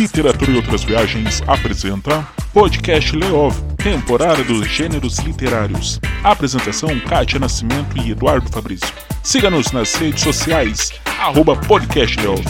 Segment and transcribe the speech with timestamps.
[0.00, 6.00] Literatura e Outras Viagens apresenta Podcast Leov, temporada dos gêneros literários.
[6.24, 8.88] Apresentação Kátia Nascimento e Eduardo Fabrício.
[9.22, 12.42] Siga-nos nas redes sociais, arroba Podcast Leov.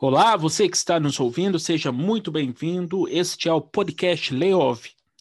[0.00, 3.08] Olá, você que está nos ouvindo, seja muito bem-vindo.
[3.08, 4.78] Este é o podcast Leov,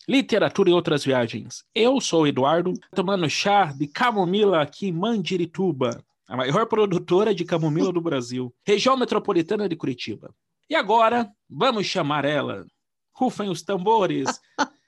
[0.08, 1.64] Literatura e Outras Viagens.
[1.74, 7.44] Eu sou o Eduardo, tomando chá de camomila aqui em Mandirituba, a maior produtora de
[7.44, 10.34] camomila do Brasil, região metropolitana de Curitiba.
[10.70, 12.66] E agora, vamos chamar ela.
[13.14, 14.40] Rufem os tambores.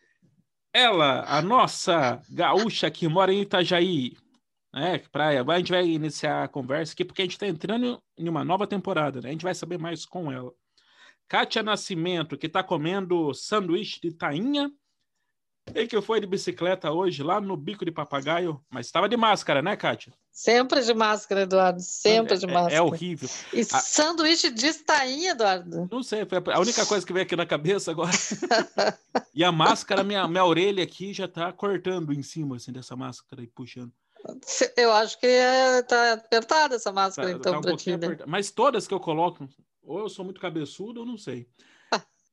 [0.76, 4.14] Ela, a nossa gaúcha que mora em Itajaí,
[4.74, 5.46] é, praia.
[5.48, 8.66] A gente vai iniciar a conversa aqui porque a gente está entrando em uma nova
[8.66, 9.30] temporada, né?
[9.30, 10.52] A gente vai saber mais com ela.
[11.28, 14.72] Kátia Nascimento, que está comendo sanduíche de tainha
[15.74, 19.62] e que foi de bicicleta hoje lá no Bico de Papagaio, mas estava de máscara,
[19.62, 20.14] né, Kátia?
[20.32, 21.80] Sempre de máscara, Eduardo.
[21.80, 22.74] Sempre de máscara.
[22.74, 23.30] É, é horrível.
[23.54, 23.80] E a...
[23.80, 25.88] sanduíche de tainha, Eduardo?
[25.92, 28.12] Não sei, foi a única coisa que veio aqui na cabeça agora.
[29.34, 33.42] e a máscara, minha, minha orelha aqui já está cortando em cima, assim, dessa máscara
[33.42, 33.92] e puxando.
[34.78, 35.28] Eu acho que
[35.88, 38.18] tá apertada essa máscara, tá, então, tá um ti, né?
[38.26, 39.48] Mas todas que eu coloco,
[39.84, 41.48] ou eu sou muito cabeçudo, ou não sei.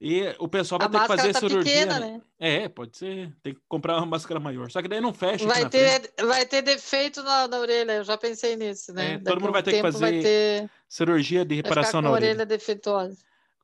[0.00, 1.72] E o pessoal vai a ter que fazer tá cirurgia.
[1.72, 2.20] Pequena, né?
[2.38, 3.30] É, pode ser.
[3.42, 4.70] Tem que comprar uma máscara maior.
[4.70, 5.46] Só que daí não fecha.
[5.46, 7.92] Vai, ter, vai ter defeito na, na, orelha.
[7.92, 9.14] Eu já pensei nisso, né?
[9.14, 10.70] É, todo mundo vai ter que fazer ter...
[10.88, 12.30] cirurgia de reparação na orelha.
[12.30, 13.18] orelha defeituosa.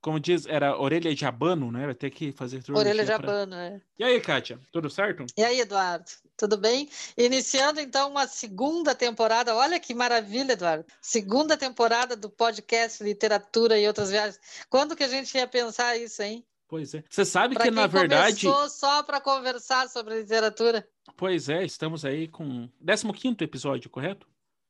[0.06, 1.84] Como diz, era orelha de abano, né?
[1.84, 2.62] Vai ter que fazer.
[2.70, 3.64] Orelha de abano, pra...
[3.64, 3.80] é.
[3.98, 4.60] E aí, Kátia?
[4.70, 5.26] Tudo certo?
[5.36, 6.04] E aí, Eduardo?
[6.36, 6.88] Tudo bem?
[7.18, 9.56] Iniciando então uma segunda temporada.
[9.56, 10.84] Olha que maravilha, Eduardo.
[11.02, 14.38] Segunda temporada do podcast Literatura e Outras Viagens.
[14.70, 16.46] Quando que a gente ia pensar isso, hein?
[16.68, 17.02] Pois é.
[17.10, 18.46] Você sabe pra que, na verdade.
[18.46, 20.88] Começou só para conversar sobre literatura.
[21.16, 24.24] Pois é, estamos aí com 15 episódio, correto?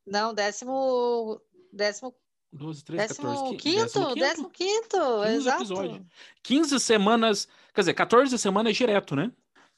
[0.06, 1.38] Não, décimo.
[1.70, 2.14] Décimo
[2.56, 5.62] 12, 13, décimo 14, quinto, décimo quinto, 15 exato.
[5.62, 6.06] Episódio.
[6.42, 9.30] 15 semanas, quer dizer, 14 semanas direto, né?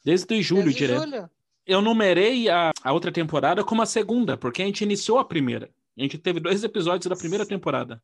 [0.04, 1.04] Desde julho Desde direto.
[1.04, 1.30] Julho
[1.68, 5.70] eu numerei a, a outra temporada como a segunda, porque a gente iniciou a primeira.
[5.96, 8.02] A gente teve dois episódios da primeira temporada.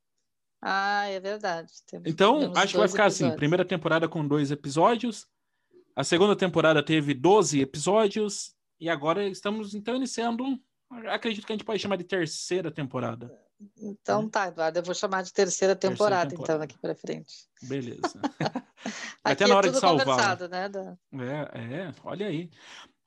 [0.60, 1.72] Ah, é verdade.
[1.86, 3.32] Temos, então, temos acho que vai ficar assim, episódios.
[3.32, 5.26] assim: primeira temporada com dois episódios,
[5.96, 10.60] a segunda temporada teve 12 episódios, e agora estamos então iniciando.
[11.08, 13.32] Acredito que a gente pode chamar de terceira temporada.
[13.76, 14.28] Então né?
[14.30, 16.64] tá, Eduardo, eu vou chamar de terceira temporada, terceira temporada.
[16.64, 17.46] então, aqui para frente.
[17.62, 18.20] Beleza.
[19.24, 20.38] Até na hora é de salvar.
[20.48, 22.50] Né, é, é, olha aí.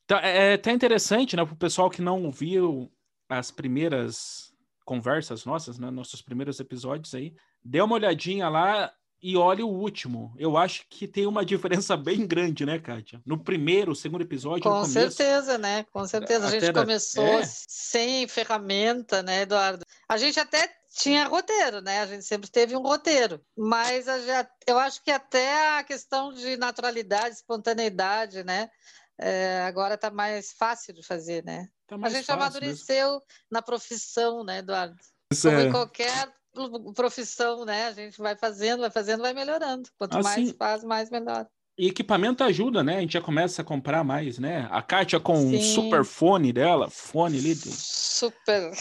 [0.08, 2.92] Tá, é, é até interessante, né, para o pessoal que não viu
[3.30, 4.54] as primeiras
[4.86, 8.92] conversas nossas, né, nossos primeiros episódios aí, dê uma olhadinha lá
[9.22, 10.34] e olhe o último.
[10.38, 13.22] Eu acho que tem uma diferença bem grande, né, Kátia?
[13.26, 14.64] No primeiro, segundo episódio.
[14.64, 15.86] Com começo, certeza, né?
[15.92, 16.48] Com certeza.
[16.48, 16.82] A gente da...
[16.82, 17.44] começou é.
[17.46, 19.84] sem ferramenta, né, Eduardo?
[20.08, 22.02] A gente até tinha roteiro, né?
[22.02, 26.58] A gente sempre teve um roteiro, mas já, eu acho que até a questão de
[26.58, 28.70] naturalidade, espontaneidade, né?
[29.20, 31.68] é, agora está mais fácil de fazer, né?
[31.88, 33.24] Tá a gente amadureceu mesmo.
[33.50, 34.96] na profissão, né, Eduardo?
[35.32, 35.66] Isso Como é.
[35.66, 36.34] em qualquer
[36.94, 37.88] profissão, né?
[37.88, 39.90] A gente vai fazendo, vai fazendo, vai melhorando.
[39.98, 41.48] Quanto assim, mais faz, mais melhor.
[41.78, 42.98] E equipamento ajuda, né?
[42.98, 44.68] A gente já começa a comprar mais, né?
[44.72, 45.58] A Kátia com Sim.
[45.58, 47.54] um super fone dela, fone ali.
[47.54, 48.72] De, super.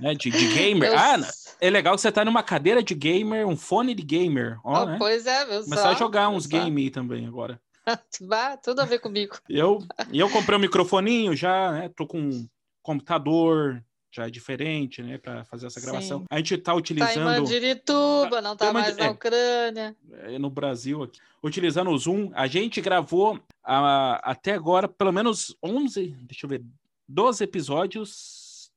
[0.00, 0.14] Né?
[0.14, 0.88] De, de gamer.
[0.90, 0.98] Eu...
[0.98, 1.20] Ah,
[1.60, 4.58] é legal que você tá numa cadeira de gamer, um fone de gamer.
[4.64, 4.96] Ó, oh, né?
[4.98, 7.60] Pois é, meu Começar a jogar uns games também agora.
[8.22, 9.36] Bah, tudo a ver comigo.
[9.48, 9.78] Eu,
[10.12, 11.90] eu comprei um microfoninho já, né?
[11.94, 12.48] Tô com um
[12.82, 13.82] computador,
[14.12, 16.20] já é diferente, né, para fazer essa gravação.
[16.20, 16.26] Sim.
[16.30, 17.14] A gente está utilizando.
[17.14, 19.96] Tá em Mandirituba, não está mais na é, Ucrânia.
[20.12, 21.20] É, no Brasil aqui.
[21.42, 26.62] Utilizando o Zoom, a gente gravou a, até agora pelo menos 11, deixa eu ver,
[27.08, 28.70] 12 episódios,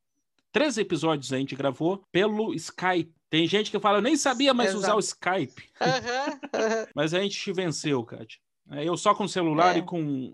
[0.52, 3.14] 13 episódios a gente gravou pelo Skype.
[3.30, 4.84] Tem gente que fala, eu nem sabia mais Exato.
[4.84, 5.70] usar o Skype.
[5.82, 8.40] Uhum, Mas a gente venceu, Kátia.
[8.72, 9.80] É, eu só com celular é.
[9.80, 10.34] e com,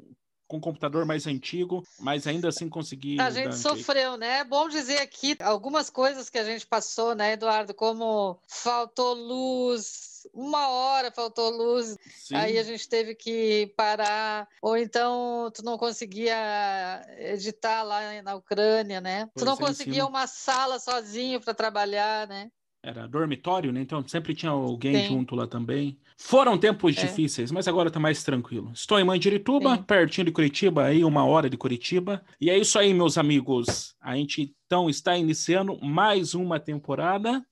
[0.49, 3.21] com computador mais antigo, mas ainda assim consegui.
[3.21, 4.39] A gente sofreu, né?
[4.39, 7.71] É bom dizer aqui algumas coisas que a gente passou, né, Eduardo?
[7.71, 12.35] Como faltou luz, uma hora faltou luz, Sim.
[12.35, 16.35] aí a gente teve que parar, ou então tu não conseguia
[17.19, 19.29] editar lá na Ucrânia, né?
[19.33, 22.49] Pois tu não é, conseguia uma sala sozinho para trabalhar, né?
[22.89, 23.81] Era dormitório, né?
[23.81, 25.07] Então sempre tinha alguém Sim.
[25.07, 25.97] junto lá também.
[26.17, 27.01] Foram tempos é.
[27.01, 28.71] difíceis, mas agora tá mais tranquilo.
[28.73, 29.83] Estou em Mandirituba, Sim.
[29.83, 32.23] pertinho de Curitiba, aí uma hora de Curitiba.
[32.41, 33.95] E é isso aí, meus amigos.
[34.01, 37.45] A gente então está iniciando mais uma temporada.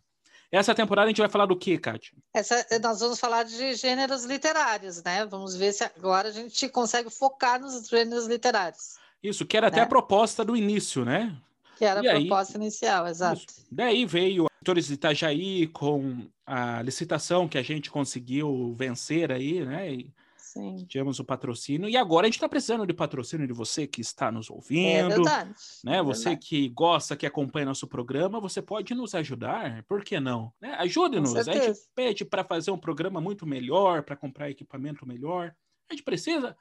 [0.51, 2.13] Essa temporada a gente vai falar do que, Kátia?
[2.33, 5.25] Essa, nós vamos falar de gêneros literários, né?
[5.25, 8.95] Vamos ver se agora a gente consegue focar nos gêneros literários.
[9.21, 9.83] Isso, que era até né?
[9.83, 11.35] a proposta do início, né?
[11.77, 13.41] Que era e a proposta inicial, exato.
[13.41, 13.65] Isso.
[13.69, 19.93] Daí veio Atores de Itajaí com a licitação que a gente conseguiu vencer aí, né?
[19.93, 20.85] E Sim.
[20.87, 21.87] Tivemos o patrocínio.
[21.87, 25.11] E agora a gente está precisando de patrocínio de você que está nos ouvindo.
[25.11, 25.53] É verdade.
[25.85, 25.97] Né?
[25.97, 26.47] É você verdade.
[26.47, 29.83] que gosta, que acompanha nosso programa, você pode nos ajudar.
[29.83, 30.51] Por que não?
[30.59, 30.73] Né?
[30.79, 31.35] Ajude-nos.
[31.35, 35.53] A gente pede para fazer um programa muito melhor, para comprar equipamento melhor.
[35.89, 36.57] A gente precisa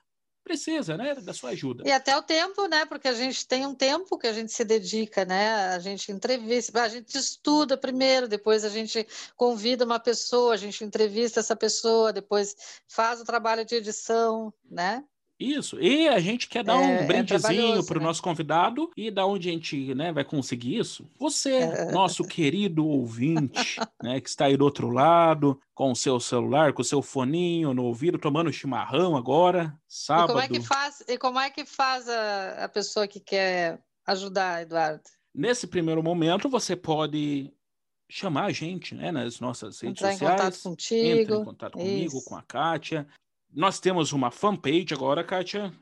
[0.46, 1.82] precisa, né, da sua ajuda.
[1.84, 4.64] E até o tempo, né, porque a gente tem um tempo que a gente se
[4.64, 9.04] dedica, né, a gente entrevista, a gente estuda primeiro, depois a gente
[9.36, 12.54] convida uma pessoa, a gente entrevista essa pessoa, depois
[12.86, 15.02] faz o trabalho de edição, né?
[15.38, 15.78] Isso.
[15.80, 18.06] E a gente quer dar um é, é brindezinho é para o né?
[18.06, 18.90] nosso convidado.
[18.96, 21.08] E da onde a gente né, vai conseguir isso?
[21.18, 21.92] Você, é...
[21.92, 23.52] nosso querido ouvinte,
[24.02, 27.74] né, que está aí do outro lado, com o seu celular, com o seu foninho
[27.74, 30.30] no ouvido, tomando chimarrão agora, sábado.
[30.30, 33.78] E como é que faz, e como é que faz a, a pessoa que quer
[34.06, 35.02] ajudar, Eduardo?
[35.34, 37.52] Nesse primeiro momento, você pode
[38.08, 40.32] chamar a gente né, nas nossas redes Entrar sociais.
[40.32, 41.20] Entrar em contato contigo.
[41.20, 42.24] Entra em contato comigo, Isso.
[42.24, 43.06] com a Kátia.
[43.56, 45.72] Nós temos uma fanpage agora, Kátia.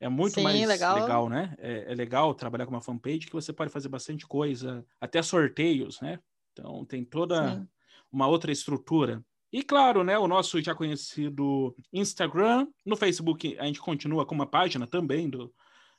[0.00, 1.54] É muito Sim, mais legal, legal né?
[1.58, 6.00] É, é, legal trabalhar com uma fanpage que você pode fazer bastante coisa, até sorteios,
[6.00, 6.18] né?
[6.54, 7.68] Então tem toda Sim.
[8.10, 9.22] uma outra estrutura.
[9.52, 14.46] E claro, né, o nosso já conhecido Instagram, no Facebook a gente continua com uma
[14.46, 15.52] página também do,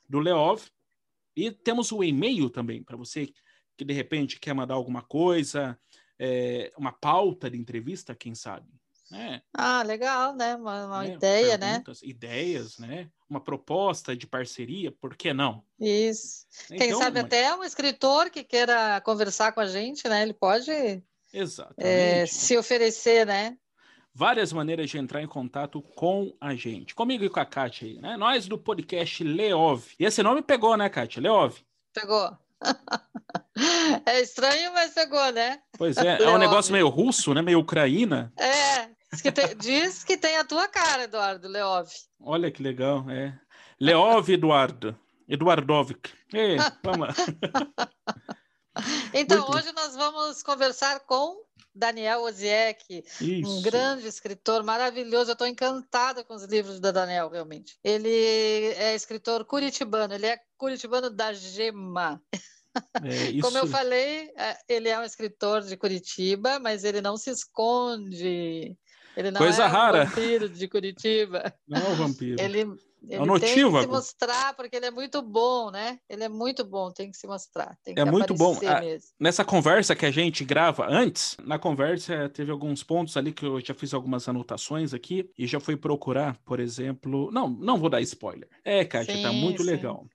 [0.08, 0.64] do Leov.
[1.36, 3.32] E temos o e-mail também, para você
[3.76, 5.78] que de repente quer mandar alguma coisa,
[6.18, 8.66] é, uma pauta de entrevista, quem sabe.
[9.12, 9.40] É.
[9.54, 10.56] Ah, legal, né?
[10.56, 11.82] Uma, uma é, ideia, né?
[12.02, 13.08] Ideias, né?
[13.28, 15.62] Uma proposta de parceria, por que não?
[15.78, 16.46] Isso.
[16.66, 17.24] Então, Quem sabe mas...
[17.24, 20.22] até um escritor que queira conversar com a gente, né?
[20.22, 20.70] Ele pode
[21.78, 23.56] é, se oferecer, né?
[24.14, 26.94] Várias maneiras de entrar em contato com a gente.
[26.94, 28.16] Comigo e com a Kátia aí, né?
[28.16, 29.84] Nós do podcast Leov.
[29.98, 31.22] E esse nome pegou, né, Kátia?
[31.22, 31.56] Leov.
[31.92, 32.36] Pegou.
[34.06, 35.60] É estranho, mas pegou, né?
[35.76, 37.42] Pois é, é um negócio meio russo, né?
[37.42, 38.32] Meio ucraína.
[38.38, 41.88] É, Diz que, tem, diz que tem a tua cara, Eduardo Leov.
[42.18, 43.38] Olha que legal, é.
[43.78, 44.98] Leov Eduardo.
[45.28, 46.12] Eduardovic.
[46.32, 47.14] Ei, vamos lá.
[49.12, 49.56] então, Muito...
[49.56, 51.44] hoje nós vamos conversar com
[51.74, 53.04] Daniel Oziek,
[53.44, 55.30] um grande escritor maravilhoso.
[55.30, 57.78] Eu estou encantada com os livros da Daniel, realmente.
[57.84, 58.08] Ele
[58.76, 62.22] é escritor curitibano, ele é curitibano da Gema.
[63.02, 63.40] É, isso...
[63.44, 68.76] Como eu falei, é, ele é um escritor de Curitiba, mas ele não se esconde
[69.16, 70.02] ele não Coisa é rara.
[70.02, 71.54] um vampiro de Curitiba.
[71.68, 72.40] Não é um vampiro.
[72.40, 72.76] Ele, ele
[73.10, 75.98] é um tem que se mostrar porque ele é muito bom, né?
[76.08, 77.76] Ele é muito bom, tem que se mostrar.
[77.84, 78.54] é muito bom.
[78.54, 78.80] A,
[79.18, 83.60] nessa conversa que a gente grava antes, na conversa teve alguns pontos ali que eu
[83.60, 87.30] já fiz algumas anotações aqui e já fui procurar, por exemplo.
[87.32, 88.48] Não, não vou dar spoiler.
[88.64, 89.68] É, Kátia, tá sim, tá muito sim.
[89.68, 90.06] legal.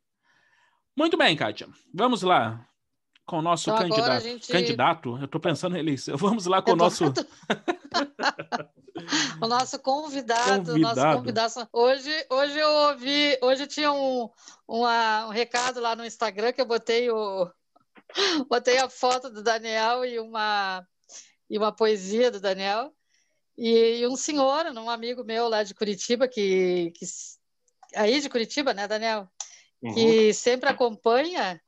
[0.95, 1.67] Muito bem, Kátia.
[1.93, 2.65] Vamos lá
[3.27, 4.23] com o nosso então, candidato.
[4.23, 4.47] Gente...
[4.47, 6.15] Candidato, eu estou pensando em eleição.
[6.17, 7.03] Vamos lá com o nosso.
[9.41, 10.95] o nosso convidado, convidado.
[10.95, 11.69] Nosso convidado.
[11.73, 14.29] Hoje, hoje eu ouvi, hoje tinha um,
[14.67, 17.49] uma, um recado lá no Instagram que eu botei o
[18.49, 20.85] botei a foto do Daniel e uma
[21.49, 22.93] e uma poesia do Daniel
[23.57, 27.05] e, e um senhor, um amigo meu lá de Curitiba que, que
[27.95, 29.27] aí de Curitiba, né, Daniel,
[29.81, 29.93] uhum.
[29.93, 31.59] que sempre acompanha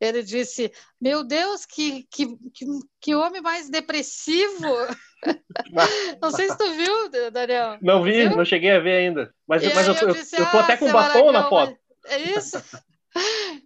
[0.00, 2.66] ele disse: Meu Deus, que, que, que,
[3.00, 4.66] que homem mais depressivo!
[6.20, 7.78] não sei se tu viu, Daniel.
[7.80, 8.36] Não vi, viu?
[8.36, 9.34] não cheguei a ver ainda.
[9.46, 11.76] Mas, mas eu, eu, disse, eu tô ah, até com batom na foto.
[12.06, 12.62] É isso?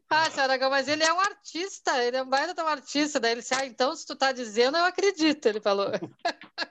[0.09, 3.19] Ah, seu Aragão, mas ele é um artista, ele é um baita de um artista.
[3.19, 5.91] Daí ele disse, ah, então se tu tá dizendo, eu acredito, ele falou.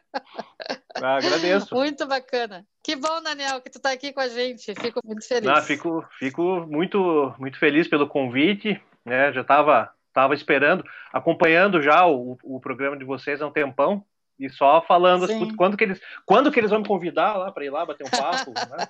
[0.96, 1.74] Ah, agradeço.
[1.74, 2.66] Muito bacana.
[2.84, 4.74] Que bom, Daniel, que tu tá aqui com a gente.
[4.76, 5.50] Fico muito feliz.
[5.50, 9.34] Ah, fico, fico muito, muito feliz pelo convite né?
[9.34, 14.04] Já estava tava esperando, acompanhando já o, o programa de vocês há um tempão
[14.40, 17.66] e só falando assim, quando que eles quando que eles vão me convidar lá para
[17.66, 18.88] ir lá bater um papo, né?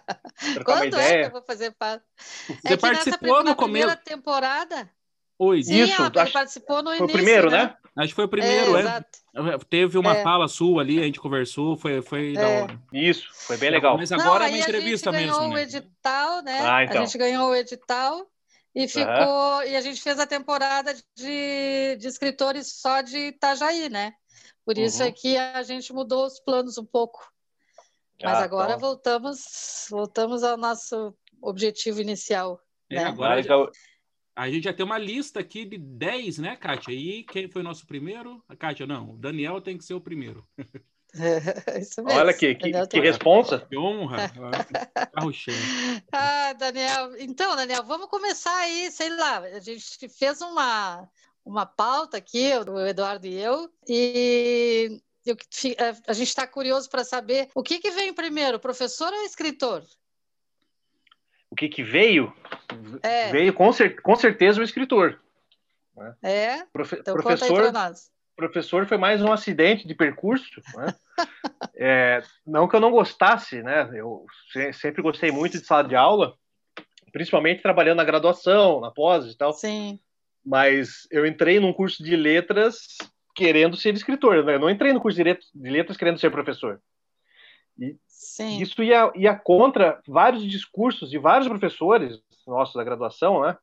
[0.54, 1.18] Trocar quando uma ideia.
[1.18, 2.04] É que eu vou fazer papo?
[2.16, 4.90] Você é participou no começo temporada?
[5.42, 7.08] Oi, Sim, isso, acho, ele participou no início.
[7.08, 7.64] Foi o primeiro, né?
[7.64, 7.76] né?
[7.96, 8.84] Acho que foi o primeiro, é.
[8.84, 9.58] é.
[9.70, 10.22] Teve uma é.
[10.22, 12.62] fala sua ali, a gente conversou, foi, foi da é.
[12.62, 12.80] hora.
[12.92, 13.98] Isso, foi bem legal.
[13.98, 15.32] Mas agora Não, é uma entrevista mesmo.
[15.32, 15.56] A gente ganhou né?
[15.56, 16.60] o edital, né?
[16.62, 17.02] Ah, então.
[17.02, 18.28] A gente ganhou o edital
[18.76, 19.64] e ficou, uhum.
[19.64, 24.14] e a gente fez a temporada de, de escritores só de Itajaí, né?
[24.64, 25.10] Por isso uhum.
[25.10, 27.20] é que a gente mudou os planos um pouco.
[28.22, 28.80] Mas ah, agora então.
[28.80, 32.62] voltamos, voltamos ao nosso objetivo inicial.
[32.90, 33.04] É, né?
[33.06, 33.56] agora já,
[34.36, 36.92] a gente já tem uma lista aqui de 10, né, Kátia?
[36.92, 38.44] E quem foi o nosso primeiro?
[38.48, 40.48] A Kátia, não, o Daniel tem que ser o primeiro.
[41.80, 42.20] isso mesmo.
[42.20, 43.60] Olha que, que, que responsa.
[43.60, 44.32] Que honra.
[45.14, 45.58] Carro cheio.
[46.12, 47.16] Ah, Daniel.
[47.20, 51.08] Então, Daniel, vamos começar aí, sei lá, a gente fez uma,
[51.46, 55.36] uma pauta aqui, o Eduardo e eu, e eu,
[56.08, 59.84] a gente está curioso para saber o que, que vem primeiro, professor ou escritor?
[61.50, 62.34] O que, que veio?
[63.02, 63.32] É.
[63.32, 65.20] Veio com, cer com certeza o escritor.
[65.96, 66.16] Né?
[66.22, 66.66] É?
[66.72, 67.72] Profe então, professor,
[68.40, 70.62] professor foi mais um acidente de percurso.
[70.76, 70.96] Né?
[71.76, 73.90] é, não que eu não gostasse, né?
[73.94, 74.26] Eu
[74.74, 76.34] sempre gostei muito de sala de aula,
[77.12, 79.52] principalmente trabalhando na graduação, na pós e tal.
[79.52, 80.00] Sim.
[80.46, 82.98] Mas eu entrei num curso de letras
[83.36, 84.44] querendo ser escritor.
[84.44, 84.56] Né?
[84.56, 86.82] Eu não entrei no curso de letras querendo ser professor.
[87.78, 88.62] E Sim.
[88.62, 93.58] isso ia, ia contra vários discursos de vários professores nossos da graduação, né?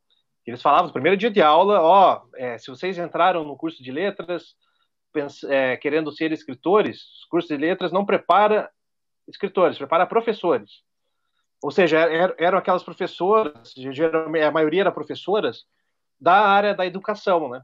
[0.47, 3.91] Eles falavam no primeiro dia de aula, ó, é, se vocês entraram no curso de
[3.91, 4.55] letras
[5.49, 8.71] é, querendo ser escritores, o curso de letras não prepara
[9.29, 10.83] escritores, prepara professores.
[11.63, 15.65] Ou seja, er, eram aquelas professoras, geralmente a maioria eram professoras
[16.21, 17.63] da área da educação, né?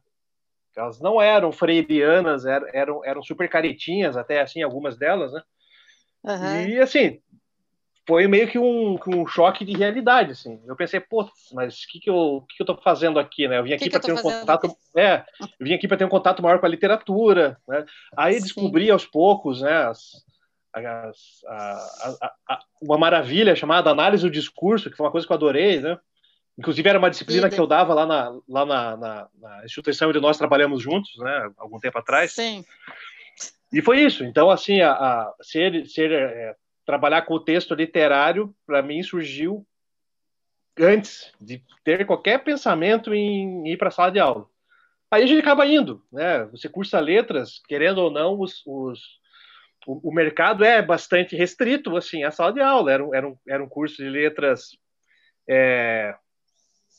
[0.77, 5.43] Elas não eram freirianas, eram, eram super caretinhas, até assim, algumas delas, né?
[6.25, 6.69] Uhum.
[6.69, 7.21] E assim,
[8.13, 10.61] foi meio que um, um choque de realidade, assim.
[10.67, 13.59] Eu pensei, pô, mas o que que eu, que, que eu tô fazendo aqui, né?
[13.59, 14.77] Eu vim aqui para ter um contato, aqui?
[14.95, 17.87] é, eu vim aqui para ter um contato maior com a literatura, né?
[18.15, 18.43] Aí Sim.
[18.43, 20.23] descobri aos poucos, né, as,
[20.75, 21.57] as, a,
[22.21, 25.81] a, a, uma maravilha chamada análise do discurso, que foi uma coisa que eu adorei,
[25.81, 25.99] né?
[26.59, 30.21] Inclusive era uma disciplina que eu dava lá na, lá na, na, na instituição onde
[30.21, 31.51] nós trabalhamos juntos, né?
[31.57, 32.33] Algum tempo atrás.
[32.33, 32.63] Sim.
[33.73, 34.23] E foi isso.
[34.23, 36.55] Então, assim, a, a ser, ser é,
[36.85, 39.67] trabalhar com o texto literário, para mim, surgiu
[40.79, 44.47] antes de ter qualquer pensamento em ir para a sala de aula.
[45.11, 46.45] Aí a gente acaba indo, né?
[46.47, 49.01] Você cursa letras, querendo ou não, os, os
[49.87, 52.93] o, o, mercado é bastante restrito, assim, a sala de aula.
[52.93, 54.71] Era um, era um, era um curso de letras
[55.49, 56.15] é,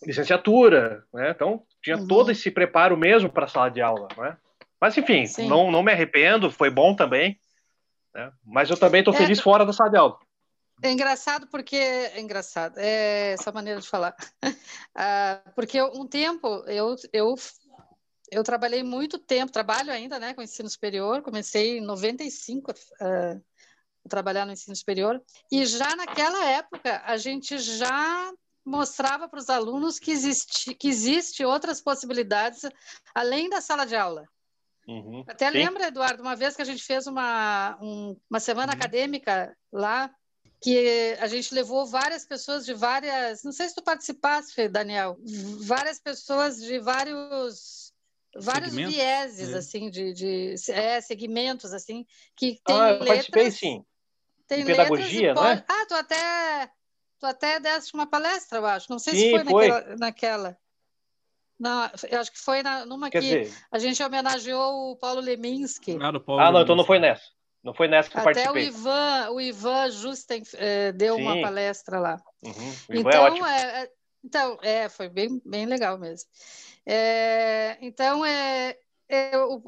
[0.05, 1.31] licenciatura, né?
[1.31, 2.07] Então tinha uhum.
[2.07, 4.37] todo esse preparo mesmo para a sala de aula, né?
[4.79, 7.39] Mas enfim, não, não me arrependo, foi bom também.
[8.13, 8.31] Né?
[8.45, 10.19] Mas eu também estou é, feliz fora da sala de aula.
[10.81, 14.15] É engraçado porque é engraçado, é essa maneira de falar.
[14.95, 17.35] ah, porque um tempo eu, eu
[18.33, 21.21] eu trabalhei muito tempo, trabalho ainda, né, com ensino superior.
[21.21, 22.75] Comecei em 95 uh,
[24.05, 28.33] a trabalhar no ensino superior e já naquela época a gente já
[28.65, 32.61] mostrava para os alunos que existe que existe outras possibilidades
[33.13, 34.27] além da sala de aula.
[34.87, 35.57] Uhum, Até sim.
[35.57, 38.77] lembra, Eduardo, uma vez que a gente fez uma, um, uma semana uhum.
[38.77, 40.13] acadêmica lá,
[40.61, 43.43] que a gente levou várias pessoas de várias.
[43.43, 45.17] Não sei se tu participaste, Daniel,
[45.65, 47.91] várias pessoas de vários.
[48.35, 48.95] Vários segmentos?
[48.95, 49.57] vieses, é.
[49.57, 52.03] assim, de, de é, segmentos, assim,
[52.35, 53.07] que tem ah, eu letras...
[53.07, 53.85] participei, sim.
[54.47, 55.59] Tem pedagogia, pode...
[55.59, 55.65] né?
[55.67, 56.71] Ah, tu até,
[57.19, 58.89] tu até deste uma palestra, eu acho.
[58.89, 59.67] Não sei sim, se foi, foi.
[59.67, 60.57] Naquela, naquela.
[61.59, 63.57] Não, eu acho que foi na, numa Quer que dizer...
[63.71, 65.97] a gente homenageou o Paulo Leminski.
[66.01, 67.23] Ah, Paulo ah não, então não foi nessa.
[67.63, 68.63] Não foi nessa que Até participei.
[68.63, 71.21] o Ivan, o Ivan Justen eh, deu Sim.
[71.21, 72.21] uma palestra lá.
[72.43, 72.73] Uhum.
[72.89, 73.89] É então, é, é,
[74.23, 76.29] então, é, foi bem, bem legal mesmo.
[76.85, 79.61] É, então, é, é, o,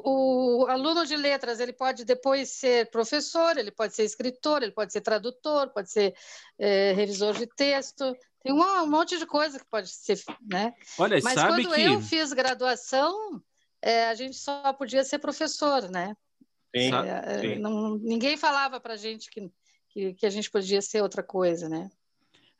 [0.63, 4.91] o, aluno de letras ele pode depois ser professor, ele pode ser escritor, ele pode
[4.91, 6.13] ser tradutor, pode ser
[6.59, 8.13] é, revisor de texto,
[8.45, 10.75] tem um, um, monte de coisa que pode ser, né?
[10.99, 11.81] Olha, Mas sabe quando que...
[11.81, 13.41] eu fiz graduação,
[13.81, 16.15] é, a gente só podia ser professor, né?
[16.75, 17.55] Sim, é, sim.
[17.55, 19.51] Não, ninguém falava para a gente que,
[19.89, 21.89] que, que, a gente podia ser outra coisa, né?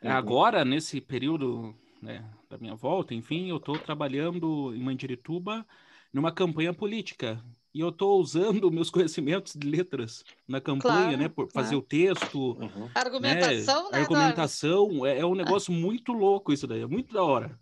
[0.02, 5.64] É, agora, nesse período né, da minha volta, enfim, eu estou trabalhando em Mandirituba
[6.12, 7.40] numa campanha política
[7.76, 11.28] e eu estou usando meus conhecimentos de letras na campanha, claro, né?
[11.28, 11.80] Por fazer claro.
[11.80, 12.40] o texto.
[12.54, 12.90] Uhum.
[12.96, 14.00] Argumentação, né?
[14.00, 15.06] Argumentação.
[15.06, 17.60] É, é, um negócio muito louco isso daí, é muito da hora.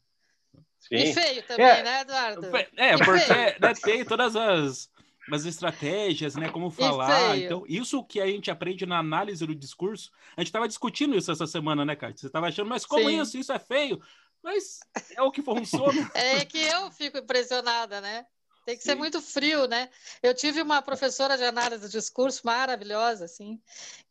[0.79, 0.95] Sim.
[0.95, 2.45] E feio também, é, né, Eduardo?
[2.77, 4.87] É, porque né, tem todas as,
[5.31, 6.47] as estratégias, né?
[6.47, 7.35] Como falar.
[7.35, 10.11] Então, isso que a gente aprende na análise do discurso.
[10.37, 12.17] A gente estava discutindo isso essa semana, né, Kátia?
[12.17, 13.19] Você estava achando, mas como Sim.
[13.19, 13.37] isso?
[13.39, 13.99] Isso é feio.
[14.43, 14.81] Mas
[15.15, 16.11] é o que funciona.
[16.13, 18.27] é que eu fico impressionada, né?
[18.65, 18.91] Tem que Sim.
[18.91, 19.89] ser muito frio, né?
[20.21, 23.59] Eu tive uma professora de análise do discurso maravilhosa, assim,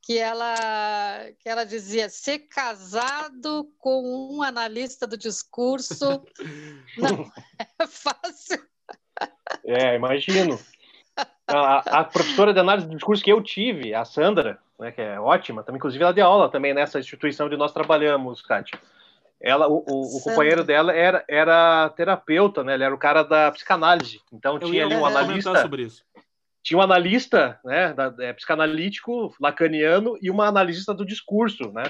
[0.03, 0.55] que ela,
[1.39, 6.23] que ela dizia: ser casado com um analista do discurso
[6.99, 8.63] não é fácil.
[9.65, 10.59] É, imagino.
[11.47, 15.21] A, a, professora de análise do discurso que eu tive, a Sandra, né, que é
[15.21, 18.79] ótima, também, inclusive ela deu aula também nessa instituição onde nós trabalhamos, Kátia.
[19.43, 22.75] Ela, o, o, o, companheiro dela era, era terapeuta, né?
[22.75, 24.21] Ele era o cara da psicanálise.
[24.33, 25.61] Então Eu tinha ali um analista.
[25.61, 26.05] Sobre isso.
[26.63, 27.93] Tinha um analista, né?
[27.93, 31.83] Da, é, psicanalítico lacaniano e uma analista do discurso, né?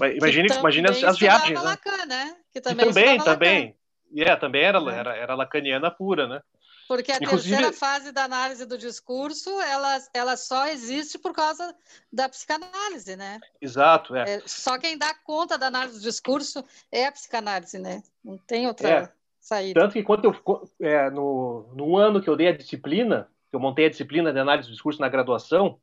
[0.00, 1.62] Imagine, imagine as, as viagens.
[1.62, 2.36] Lacan, né?
[2.52, 3.76] Que também, que também, também,
[4.12, 4.98] E é, também era, é.
[4.98, 6.40] era, era lacaniana pura, né?
[6.88, 7.50] Porque a Inclusive...
[7.50, 11.74] terceira fase da análise do discurso, ela, ela só existe por causa
[12.10, 13.38] da psicanálise, né?
[13.60, 14.36] Exato, é.
[14.36, 18.02] é só quem dá conta da análise do discurso é a psicanálise, né?
[18.24, 19.12] Não tem outra é.
[19.38, 19.78] saída.
[19.78, 23.60] Tanto que quando eu, é, no, no ano que eu dei a disciplina, que eu
[23.60, 25.78] montei a disciplina de análise do discurso na graduação,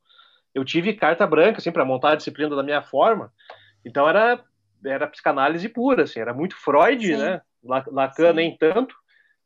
[0.56, 3.32] eu tive carta branca, assim, para montar a disciplina da minha forma.
[3.86, 4.44] Então era,
[4.84, 7.18] era psicanálise pura, assim, era muito Freud, Sim.
[7.18, 7.42] né?
[7.64, 8.36] Lacan Sim.
[8.36, 8.96] nem tanto,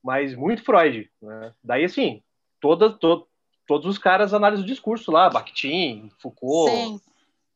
[0.03, 1.09] mas muito Freud.
[1.21, 1.53] Né?
[1.63, 2.21] Daí, assim,
[2.59, 3.27] toda, to,
[3.67, 7.01] todos os caras analisam o discurso lá, Bakhtin, Foucault, Sim.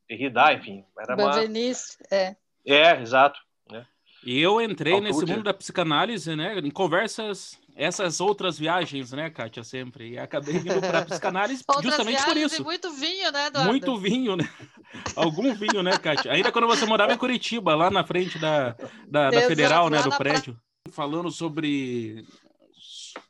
[0.07, 0.85] Derrida, enfim.
[0.99, 1.43] Era uma...
[2.11, 2.35] é.
[2.65, 3.39] É, exato.
[3.69, 3.85] Né?
[4.25, 9.63] E eu entrei nesse mundo da psicanálise, né, em conversas, essas outras viagens, né, Kátia,
[9.63, 10.11] sempre.
[10.11, 12.63] E acabei indo para a psicanálise justamente por isso.
[12.63, 13.69] muito vinho, né, Eduardo?
[13.69, 14.47] Muito vinho, né?
[15.15, 16.31] Algum vinho, né, Kátia?
[16.31, 18.75] Ainda quando você morava em Curitiba, lá na frente da,
[19.07, 20.53] da, da Federal, né, do prédio.
[20.53, 22.25] Pra falando sobre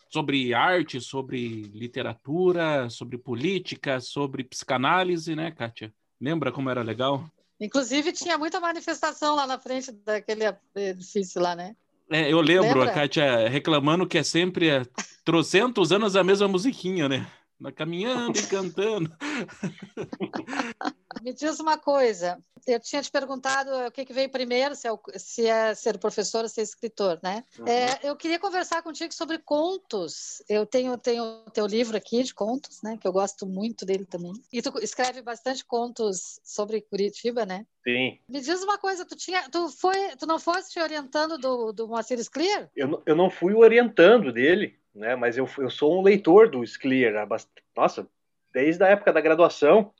[0.10, 5.92] sobre arte, sobre literatura, sobre política, sobre psicanálise, né, Kátia?
[6.22, 7.28] Lembra como era legal?
[7.60, 10.44] Inclusive tinha muita manifestação lá na frente daquele
[10.76, 11.76] edifício lá, né?
[12.12, 12.92] É, eu lembro Lembra?
[12.92, 14.86] a Kátia reclamando que é sempre há
[15.26, 17.26] trocentos anos a mesma musiquinha, né?
[17.72, 19.12] Caminhando e cantando.
[21.22, 24.92] Me diz uma coisa, eu tinha te perguntado o que, que veio primeiro, se é,
[24.92, 27.44] o, se é ser professor ou ser escritor, né?
[27.60, 27.68] Uhum.
[27.68, 30.42] É, eu queria conversar contigo sobre contos.
[30.50, 32.98] Eu tenho tenho teu livro aqui de contos, né?
[33.00, 34.34] Que eu gosto muito dele também.
[34.52, 37.66] E tu escreve bastante contos sobre Curitiba, né?
[37.84, 38.20] Sim.
[38.28, 42.18] Me diz uma coisa, tu tinha, tu foi, tu não foste orientando do, do Moacir
[42.20, 42.70] Scliar?
[42.76, 45.16] Eu, eu não fui orientando dele, né?
[45.16, 47.28] Mas eu, eu sou um leitor do Scliar,
[47.76, 48.08] nossa,
[48.54, 49.92] desde a época da graduação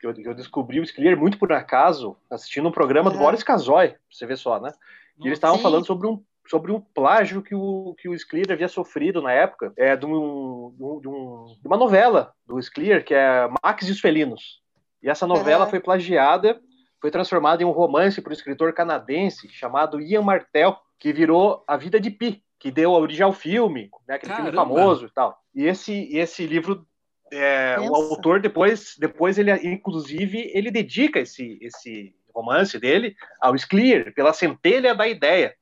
[0.00, 3.94] que eu, eu, descobri o Skiller muito por acaso, assistindo um programa do Boris Casoy,
[4.10, 4.72] você vê só, né?
[5.18, 8.16] E eles estavam falando sobre um, sobre um plágio que o, que o
[8.50, 13.12] havia sofrido na época, é, de, um, de, um, de uma novela do Skiller, que
[13.12, 14.62] é Max e os Felinos.
[15.02, 15.70] E essa novela uhum.
[15.70, 16.58] foi plagiada,
[16.98, 21.76] foi transformada em um romance para um escritor canadense chamado Ian Martel, que virou A
[21.76, 24.52] Vida de Pi, que deu origem ao filme, né, aquele Caramba.
[24.52, 25.42] filme famoso e tal.
[25.54, 26.86] E esse, esse livro
[27.32, 34.12] é, o autor depois, depois ele, inclusive, ele dedica esse, esse romance dele ao Sclear,
[34.14, 35.54] pela centelha da ideia.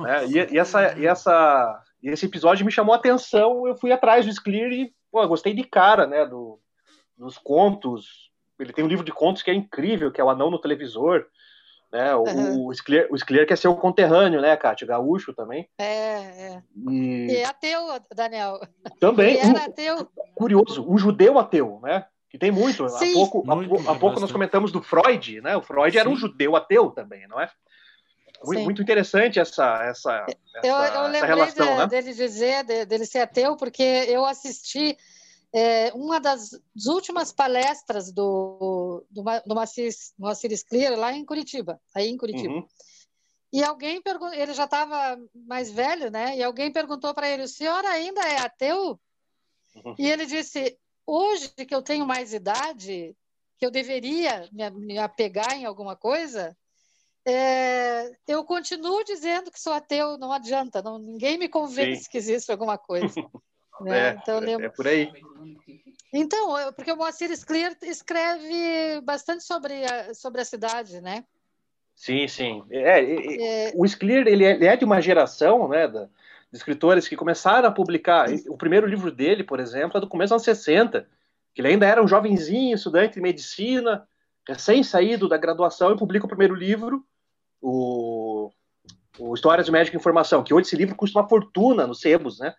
[0.00, 0.26] Né?
[0.26, 4.26] E, e, essa, e, essa, e esse episódio me chamou a atenção, eu fui atrás
[4.26, 6.60] do Sclear e pô, gostei de cara né, do,
[7.16, 8.30] dos contos.
[8.58, 11.24] Ele tem um livro de contos que é incrível, que é o Anão no Televisor.
[11.92, 12.14] Né?
[12.14, 12.66] O, uhum.
[12.66, 14.86] o, Scler, o Scler quer ser o conterrâneo, né, Kátia?
[14.86, 15.68] Gaúcho também.
[15.76, 16.62] É, é.
[16.88, 17.80] E, e é ateu,
[18.14, 18.60] Daniel.
[19.00, 19.38] Também.
[19.44, 20.08] Um, ateu.
[20.34, 22.06] Curioso, um judeu ateu, né?
[22.28, 22.88] Que tem muito.
[22.90, 23.10] Sim.
[23.10, 25.56] Há pouco, muito, há, há pouco nós comentamos do Freud, né?
[25.56, 25.98] O Freud Sim.
[25.98, 27.50] era um judeu ateu também, não é?
[28.44, 30.24] Muito, muito interessante essa, essa,
[30.62, 31.86] eu, essa, eu essa relação, de, né?
[31.86, 34.96] dele dizer, de, dele ser ateu, porque eu assisti
[35.52, 36.50] é, uma das,
[36.86, 38.79] últimas palestras do,
[39.10, 42.52] do, do Moacir, Moacir Scler lá em Curitiba, aí em Curitiba.
[42.54, 42.66] Uhum.
[43.52, 46.36] E alguém perguntou, ele já estava mais velho, né?
[46.36, 49.00] E alguém perguntou para ele: o senhor ainda é ateu?
[49.74, 49.94] Uhum.
[49.98, 53.16] E ele disse: hoje que eu tenho mais idade,
[53.58, 56.56] que eu deveria me, me apegar em alguma coisa,
[57.26, 62.10] é, eu continuo dizendo que sou ateu, não adianta, não, ninguém me convence Sim.
[62.10, 63.14] que existe alguma coisa.
[63.80, 64.10] Né?
[64.10, 64.66] É, então, lembro...
[64.66, 65.10] é por aí.
[66.12, 71.24] Então, porque o Moacir Scler escreve bastante sobre a, sobre a cidade, né?
[71.94, 72.64] Sim, sim.
[72.70, 73.72] É, é...
[73.74, 77.68] O Scler ele é, ele é, de uma geração né, da, de escritores que começaram
[77.68, 78.26] a publicar.
[78.48, 81.06] O primeiro livro dele, por exemplo, é do começo dos anos 60,
[81.54, 84.08] que ele ainda era um jovenzinho, estudante de medicina,
[84.48, 87.04] recém-saído da graduação, e publica o primeiro livro,
[87.60, 88.50] o,
[89.18, 92.40] o Histórias de Médico e Informação, que hoje esse livro custa uma fortuna nos sebos,
[92.40, 92.54] né?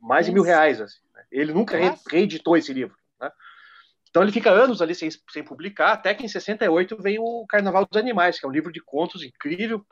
[0.00, 0.80] mais de mil reais.
[0.80, 1.00] Assim?
[1.32, 2.94] Ele nunca re reeditou esse livro.
[3.20, 3.30] Né?
[4.10, 7.86] Então ele fica anos ali sem, sem publicar, até que em 68 veio o Carnaval
[7.90, 9.84] dos Animais, que é um livro de contos incrível.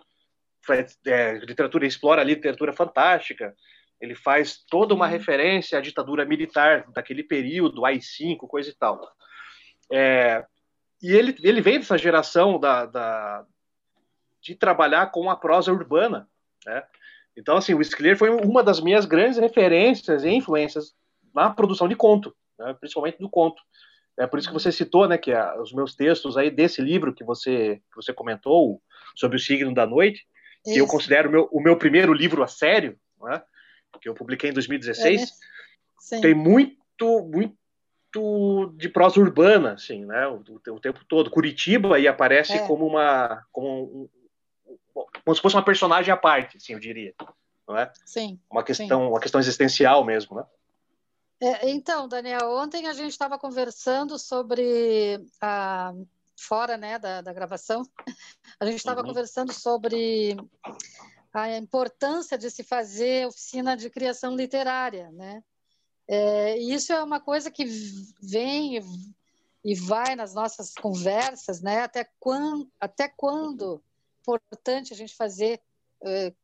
[1.06, 3.54] É, literatura explora ali literatura fantástica.
[3.98, 9.00] Ele faz toda uma referência à ditadura militar daquele período, AI-5, coisa e tal.
[9.90, 10.44] É,
[11.02, 13.44] e ele, ele veio dessa geração da, da,
[14.40, 16.28] de trabalhar com a prosa urbana,
[16.66, 16.84] né?
[17.36, 20.94] Então, assim, o Skler foi uma das minhas grandes referências e influências
[21.34, 23.62] na produção de conto, né, principalmente do conto.
[24.18, 27.14] É por isso que você citou, né, que a, os meus textos aí desse livro
[27.14, 28.82] que você, que você comentou
[29.16, 30.26] sobre o signo da noite,
[30.66, 30.74] isso.
[30.74, 33.42] que eu considero o meu, o meu primeiro livro a sério, né,
[34.00, 35.32] que eu publiquei em 2016,
[36.12, 36.76] é, tem muito,
[37.22, 37.56] muito
[38.76, 41.30] de prosa urbana, assim, né, o, o, o tempo todo.
[41.30, 42.66] Curitiba aí aparece é.
[42.66, 44.08] como uma, como um,
[45.24, 47.14] como se fosse uma personagem à parte, assim, eu diria.
[47.66, 47.90] não é?
[48.04, 48.38] Sim.
[48.50, 49.08] Uma questão, sim.
[49.08, 50.44] uma questão existencial mesmo, né?
[51.42, 55.92] É, então, Daniel, ontem a gente estava conversando sobre a
[56.36, 57.82] fora, né, da, da gravação,
[58.58, 59.08] a gente estava uhum.
[59.08, 60.36] conversando sobre
[61.32, 65.42] a importância de se fazer oficina de criação literária, né?
[66.08, 67.64] É, isso é uma coisa que
[68.20, 68.80] vem
[69.64, 71.82] e vai nas nossas conversas, né?
[71.82, 73.82] Até quando, até quando
[74.20, 75.60] importante a gente fazer
[76.02, 76.34] uh,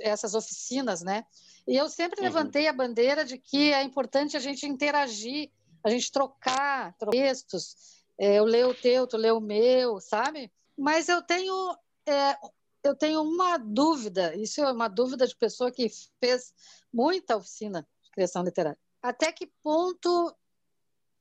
[0.00, 1.24] essas oficinas, né?
[1.66, 2.26] E eu sempre uhum.
[2.26, 5.50] levantei a bandeira de que é importante a gente interagir,
[5.84, 8.02] a gente trocar textos.
[8.18, 10.52] É, eu leio o teu, tu lê o meu, sabe?
[10.76, 12.36] Mas eu tenho é,
[12.82, 14.34] eu tenho uma dúvida.
[14.36, 16.52] Isso é uma dúvida de pessoa que fez
[16.92, 18.78] muita oficina de criação literária.
[19.02, 20.34] Até que ponto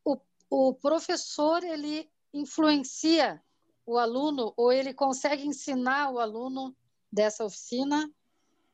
[0.04, 0.18] o,
[0.50, 3.42] o professor ele influencia
[3.86, 6.76] o aluno ou ele consegue ensinar o aluno
[7.12, 8.10] dessa oficina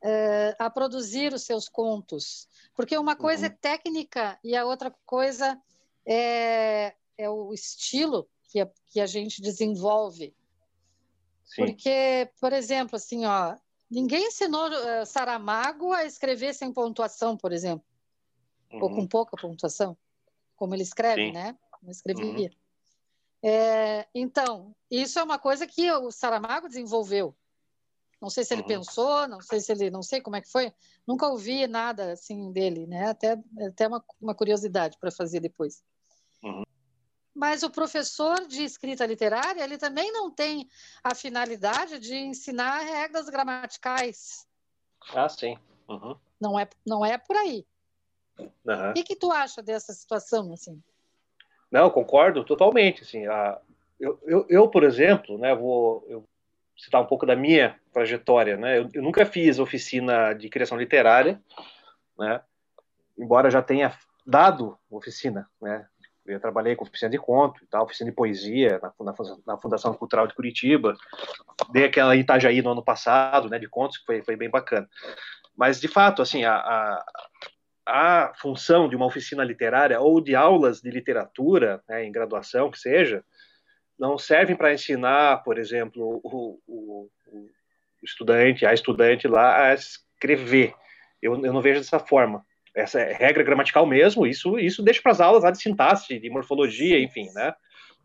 [0.05, 2.47] é, a produzir os seus contos?
[2.75, 3.55] Porque uma coisa é uhum.
[3.55, 5.59] é técnica e a outra coisa
[6.05, 10.35] é, é o estilo que a, que a gente desenvolve.
[11.43, 11.65] Sim.
[11.65, 13.55] Porque, por exemplo, assim, ó,
[13.89, 17.85] ninguém ensinou uh, Saramago a escrever sem pontuação, por exemplo,
[18.71, 18.83] uhum.
[18.83, 19.97] ou com pouca pontuação,
[20.55, 21.31] como ele escreve, Sim.
[21.31, 21.57] né?
[21.81, 22.49] Não escrevia.
[22.49, 22.65] Uhum.
[23.47, 27.35] É, então, isso é uma coisa que o Saramago desenvolveu.
[28.25, 28.67] Não sei se ele uhum.
[28.67, 30.73] pensou, não sei se ele, não sei como é que foi.
[31.05, 33.09] Nunca ouvi nada assim dele, né?
[33.09, 35.83] Até até uma, uma curiosidade para fazer depois.
[36.41, 36.63] Uhum.
[37.35, 40.67] Mas o professor de escrita literária, ele também não tem
[41.03, 44.47] a finalidade de ensinar regras gramaticais.
[45.13, 45.55] Ah, sim.
[45.87, 46.17] Uhum.
[46.41, 47.63] Não é não é por aí.
[48.39, 50.81] O que, que tu acha dessa situação, assim?
[51.69, 53.03] Não, concordo totalmente.
[53.03, 53.61] Assim, a,
[53.99, 56.27] eu, eu, eu, por exemplo, né, vou eu
[56.77, 58.57] citar um pouco da minha trajetória.
[58.57, 58.79] Né?
[58.79, 61.41] Eu, eu, nunca fiz oficina de criação literária,
[62.17, 62.41] né?
[63.17, 65.49] embora já tenha dado oficina.
[65.61, 65.85] Né?
[66.25, 69.13] Eu trabalhei com oficina de conto e tal, oficina de poesia na, na,
[69.45, 70.95] na, Fundação Cultural de Curitiba.
[71.71, 74.89] Dei aquela Itajaí no ano passado, né, de contos, que foi, foi bem bacana.
[75.55, 77.05] Mas, de fato, assim, a, a,
[77.85, 82.79] a função de uma oficina literária ou de aulas de literatura, né, em graduação, que
[82.79, 83.23] seja,
[83.97, 87.49] não servem para ensinar, por exemplo, o, o, o,
[88.03, 90.73] estudante, a estudante lá a escrever.
[91.21, 92.45] Eu, eu não vejo dessa forma.
[92.75, 96.29] Essa é regra gramatical mesmo, isso, isso deixa para as aulas lá de sintaxe, de
[96.29, 97.53] morfologia, enfim, né,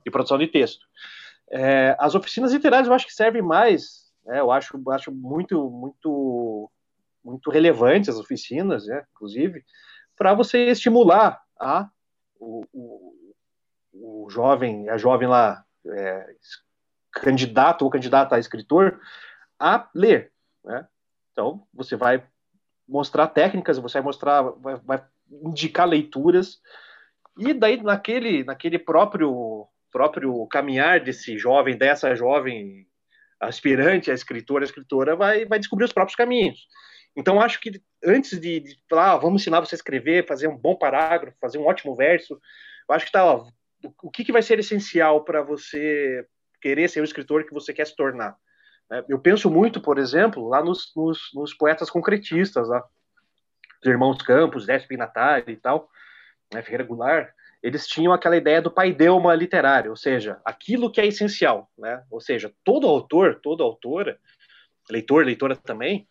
[0.04, 0.86] de produção de texto.
[1.50, 6.70] É, as oficinas literárias eu acho que servem mais, né, eu acho, acho muito, muito,
[7.24, 9.64] muito relevantes as oficinas, né, inclusive,
[10.16, 11.88] para você estimular a,
[12.38, 13.12] o, o,
[13.92, 16.34] o jovem, a jovem lá é,
[17.12, 19.00] candidato ou candidata a escritor
[19.58, 20.32] a ler.
[20.64, 20.86] Né?
[21.32, 22.24] Então, você vai
[22.88, 26.60] mostrar técnicas, você vai mostrar, vai, vai, indicar leituras,
[27.38, 32.86] e daí naquele, naquele próprio, próprio caminhar desse jovem, dessa jovem
[33.38, 36.58] aspirante a escritora, a escritora vai, vai descobrir os próprios caminhos.
[37.16, 40.56] Então, acho que antes de, de falar, ah, vamos ensinar você a escrever, fazer um
[40.56, 42.40] bom parágrafo, fazer um ótimo verso,
[42.88, 43.46] eu acho que tá, ó,
[44.02, 46.26] o que, que vai ser essencial para você
[46.60, 48.36] querer ser o escritor que você quer se tornar?
[48.90, 49.04] Né?
[49.08, 52.84] Eu penso muito, por exemplo, lá nos, nos, nos poetas concretistas, lá,
[53.82, 54.88] os irmãos Campos, Décio
[55.46, 55.88] e tal,
[56.52, 61.06] né, Ferreira Goulart, eles tinham aquela ideia do paideuma literário, ou seja, aquilo que é
[61.06, 62.02] essencial, né?
[62.10, 64.18] Ou seja, todo autor, toda autora,
[64.90, 66.08] leitor, leitora também,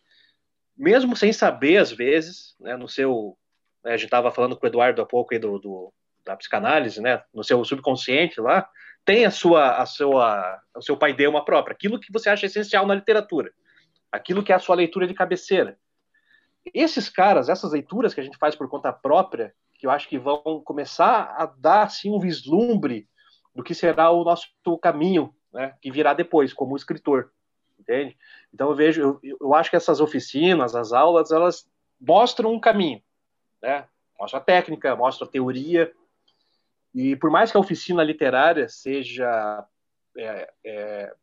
[0.76, 3.36] mesmo sem saber às vezes, né, no seu,
[3.84, 5.92] né, a gente estava falando com o Eduardo há pouco aí do, do
[6.30, 8.68] da psicanálise, né, no seu subconsciente lá,
[9.04, 12.86] tem a sua, a sua, o seu pai uma própria, aquilo que você acha essencial
[12.86, 13.50] na literatura,
[14.12, 15.76] aquilo que é a sua leitura de cabeceira.
[16.72, 20.18] Esses caras, essas leituras que a gente faz por conta própria, que eu acho que
[20.18, 23.08] vão começar a dar assim um vislumbre
[23.54, 24.46] do que será o nosso
[24.80, 27.32] caminho, né, que virá depois como escritor,
[27.78, 28.16] entende?
[28.54, 31.68] Então eu vejo, eu, eu acho que essas oficinas, as aulas, elas
[32.00, 33.02] mostram um caminho,
[33.60, 33.86] né?
[34.18, 35.90] Mostra a técnica, mostra a teoria,
[36.94, 39.64] e por mais que a oficina literária seja
[40.16, 41.14] é, é,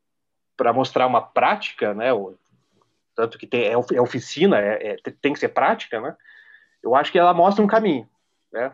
[0.55, 2.09] para mostrar uma prática, né,
[3.15, 6.15] tanto que tem, é, é oficina, é, é, tem que ser prática, né,
[6.81, 8.09] eu acho que ela mostra um caminho.
[8.51, 8.73] Né?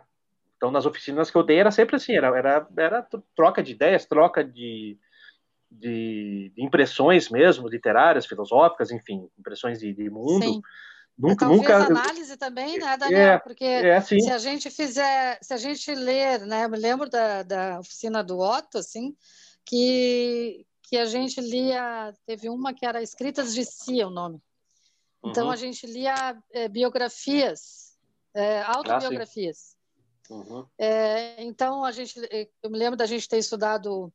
[0.57, 4.05] Então, nas oficinas que eu dei, era sempre assim: era, era, era troca de ideias,
[4.05, 4.97] troca de,
[5.69, 10.43] de, de impressões mesmo, literárias, filosóficas, enfim, impressões de, de mundo.
[10.43, 10.61] Sim
[11.17, 11.85] Nunca, Talvez nunca...
[11.85, 13.33] análise também, né, Daniel?
[13.33, 17.09] É, Porque é, se a gente fizer, se a gente ler, né, eu me lembro
[17.09, 19.15] da, da oficina do Otto, assim,
[19.65, 24.41] que, que a gente lia, teve uma que era Escritas de Si, o nome.
[25.23, 25.51] Então uhum.
[25.51, 27.95] a gente lia é, biografias,
[28.33, 29.77] é, autobiografias.
[30.29, 30.65] Ah, uhum.
[30.77, 34.11] é, então a gente, é, eu me lembro da gente ter estudado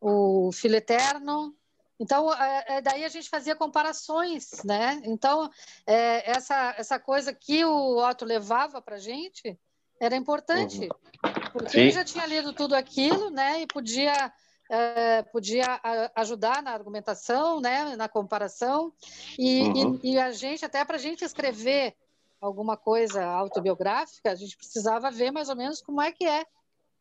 [0.00, 1.56] o Filho Eterno.
[1.98, 5.00] Então é, é, daí a gente fazia comparações, né?
[5.04, 5.48] Então
[5.86, 9.58] essa essa coisa que o Otto levava para gente
[10.00, 11.50] era importante, uhum.
[11.52, 11.80] porque Sim.
[11.80, 13.62] ele já tinha lido tudo aquilo, né?
[13.62, 14.32] E podia
[14.70, 15.80] é, podia
[16.16, 18.92] ajudar na argumentação, né, na comparação,
[19.38, 20.00] e, uhum.
[20.02, 21.94] e, e a gente, até para a gente escrever
[22.40, 26.44] alguma coisa autobiográfica, a gente precisava ver mais ou menos como é que é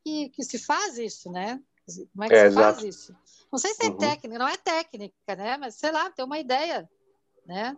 [0.03, 1.61] que, que se faz isso, né?
[2.13, 2.75] Como é que é, se exato.
[2.75, 3.15] faz isso?
[3.53, 3.97] Não sei se é uhum.
[3.99, 5.57] técnica, não é técnica, né?
[5.57, 6.89] Mas sei lá, tem uma ideia,
[7.45, 7.77] né?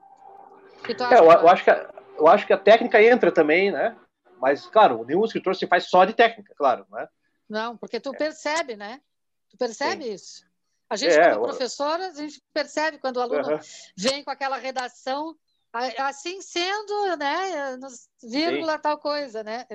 [0.87, 3.93] É, eu, eu, acho que a, eu acho que a técnica entra também, né?
[4.39, 7.09] Mas, claro, nenhum escritor se faz só de técnica, claro, né?
[7.49, 8.17] Não, porque tu é.
[8.17, 9.01] percebe, né?
[9.49, 10.13] Tu percebe Sim.
[10.13, 10.45] isso?
[10.89, 13.59] A gente, é, como professora, a gente percebe quando o aluno uhum.
[13.97, 15.35] vem com aquela redação,
[15.97, 17.77] assim sendo, né,
[18.23, 18.81] vírgula, Sim.
[18.81, 19.65] tal coisa, né?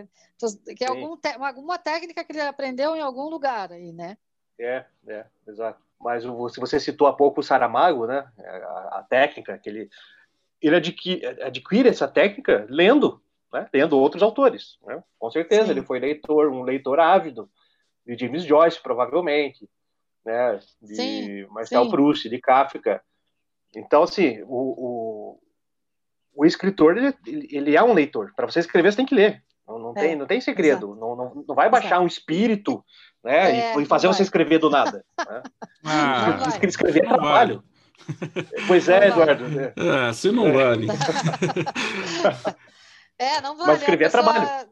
[0.74, 4.16] Que é algum alguma técnica que ele aprendeu em algum lugar aí, né?
[4.58, 5.89] É, é, exato.
[6.00, 9.90] Mas se você citou há pouco o Saramago, né, a, a técnica que ele
[10.60, 13.20] ele adquire, adquire essa técnica lendo,
[13.52, 15.02] né, lendo outros autores, né?
[15.18, 15.70] Com certeza, Sim.
[15.70, 17.50] ele foi leitor, um leitor ávido,
[18.06, 19.68] de James Joyce, provavelmente,
[20.24, 20.60] né?
[20.82, 21.90] De sim, Marcel sim.
[21.90, 23.02] Proust, de Kafka.
[23.74, 25.40] Então, assim, o, o,
[26.34, 27.14] o escritor, ele,
[27.50, 28.32] ele, é um leitor.
[28.34, 29.42] Para você escrever, você tem que ler.
[29.66, 30.96] Não, não, é, tem, não tem segredo.
[30.96, 32.02] Não, não, não, vai baixar exato.
[32.02, 32.84] um espírito
[33.22, 35.04] né, é, e, fazer você escrever do nada.
[35.82, 35.92] Né?
[35.92, 37.64] Ah, escrever é trabalho.
[38.66, 39.48] Pois é, Eduardo.
[39.48, 39.72] Né?
[39.76, 40.86] Ah, se não vale.
[43.18, 43.72] É, não vale.
[43.72, 44.22] Mas escrever pessoa...
[44.22, 44.70] é trabalho.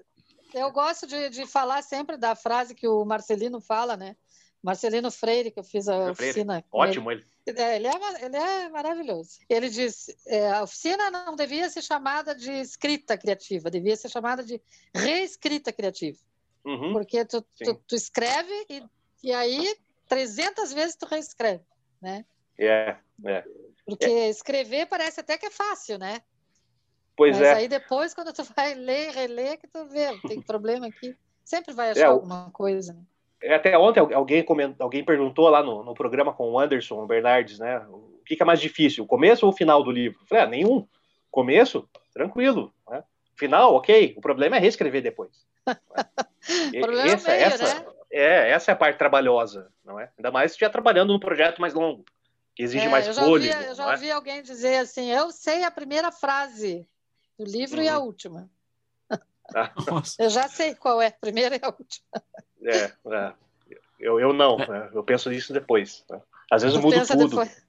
[0.55, 4.17] Eu gosto de, de falar sempre da frase que o Marcelino fala, né?
[4.63, 6.65] Marcelino Freire, que eu fiz a oficina.
[6.73, 7.25] Ótimo ele.
[7.47, 9.39] É, ele, é, ele é maravilhoso.
[9.49, 14.43] Ele diz: é, a oficina não devia ser chamada de escrita criativa, devia ser chamada
[14.43, 14.61] de
[14.95, 16.19] reescrita criativa.
[16.69, 16.93] Uhum.
[16.93, 18.83] Porque tu, tu, tu, escreve e,
[19.25, 19.75] e aí
[20.07, 21.65] 300 vezes tu reescreve,
[22.01, 22.27] né?
[22.59, 23.45] É, é.
[23.87, 24.29] Porque é.
[24.29, 26.21] escrever parece até que é fácil, né?
[27.17, 27.53] Pois Mas é.
[27.55, 31.17] aí depois, quando tu vai ler, reler, que tu vê, tem problema aqui.
[31.43, 32.93] Sempre vai achar é, alguma coisa.
[32.93, 33.01] Né?
[33.43, 37.59] É, até ontem alguém, comentou, alguém perguntou lá no, no programa com o Anderson Bernardes,
[37.59, 37.79] né?
[37.89, 40.21] O que, que, é mais difícil, o começo ou o final do livro?
[40.21, 40.87] Eu falei, ah, nenhum.
[41.31, 42.75] Começo, tranquilo.
[42.91, 43.03] Né?
[43.37, 44.15] Final, ok.
[44.19, 45.47] O problema é reescrever depois.
[46.81, 47.87] problema essa, meio, essa, né?
[48.11, 50.11] é, essa é a parte trabalhosa, não é?
[50.17, 52.05] Ainda mais se estiver trabalhando num projeto mais longo,
[52.55, 53.63] que exige é, mais fôlego.
[53.63, 54.13] eu já ouvi é?
[54.13, 56.87] alguém dizer assim, eu sei a primeira frase
[57.39, 57.85] do livro uhum.
[57.85, 58.07] e a uhum.
[58.07, 58.51] última.
[59.55, 59.73] Ah.
[60.19, 62.23] eu já sei qual é a primeira e a última.
[62.63, 63.33] É, é.
[63.99, 64.69] Eu, eu não, é.
[64.69, 64.91] né?
[64.95, 66.05] eu penso nisso depois.
[66.09, 66.21] Né?
[66.51, 67.29] Às vezes eu mudo tudo.
[67.29, 67.69] Depois.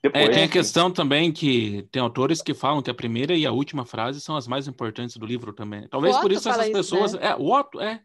[0.00, 3.44] Depois, é, tem a questão também que tem autores que falam que a primeira e
[3.44, 5.88] a última frase são as mais importantes do livro também.
[5.88, 7.12] Talvez por isso essas pessoas.
[7.12, 7.30] Isso, né?
[7.30, 8.00] É, o Otto, é.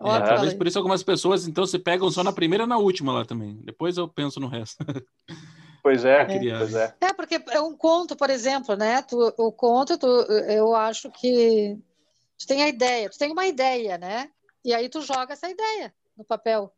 [0.00, 3.12] É talvez por isso algumas pessoas então se pegam só na primeira e na última
[3.12, 3.58] lá também.
[3.62, 4.84] Depois eu penso no resto.
[5.82, 6.58] Pois é, é.
[6.58, 6.96] Pois é.
[7.00, 9.02] É, porque é um conto, por exemplo, né?
[9.02, 10.08] Tu, o conto, tu,
[10.48, 11.78] eu acho que
[12.36, 14.28] tu tem a ideia, tu tem uma ideia, né?
[14.64, 16.74] E aí tu joga essa ideia no papel.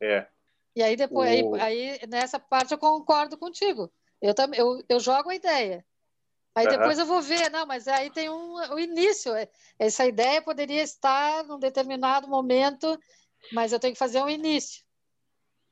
[0.00, 0.26] É.
[0.74, 1.56] E aí depois, o...
[1.56, 3.92] aí, aí, nessa parte eu concordo contigo.
[4.22, 5.84] Eu também, eu, eu jogo a ideia.
[6.58, 6.72] Aí uhum.
[6.72, 9.32] depois eu vou ver, não, mas aí tem um, o início.
[9.78, 12.98] Essa ideia poderia estar num determinado momento,
[13.52, 14.84] mas eu tenho que fazer um início.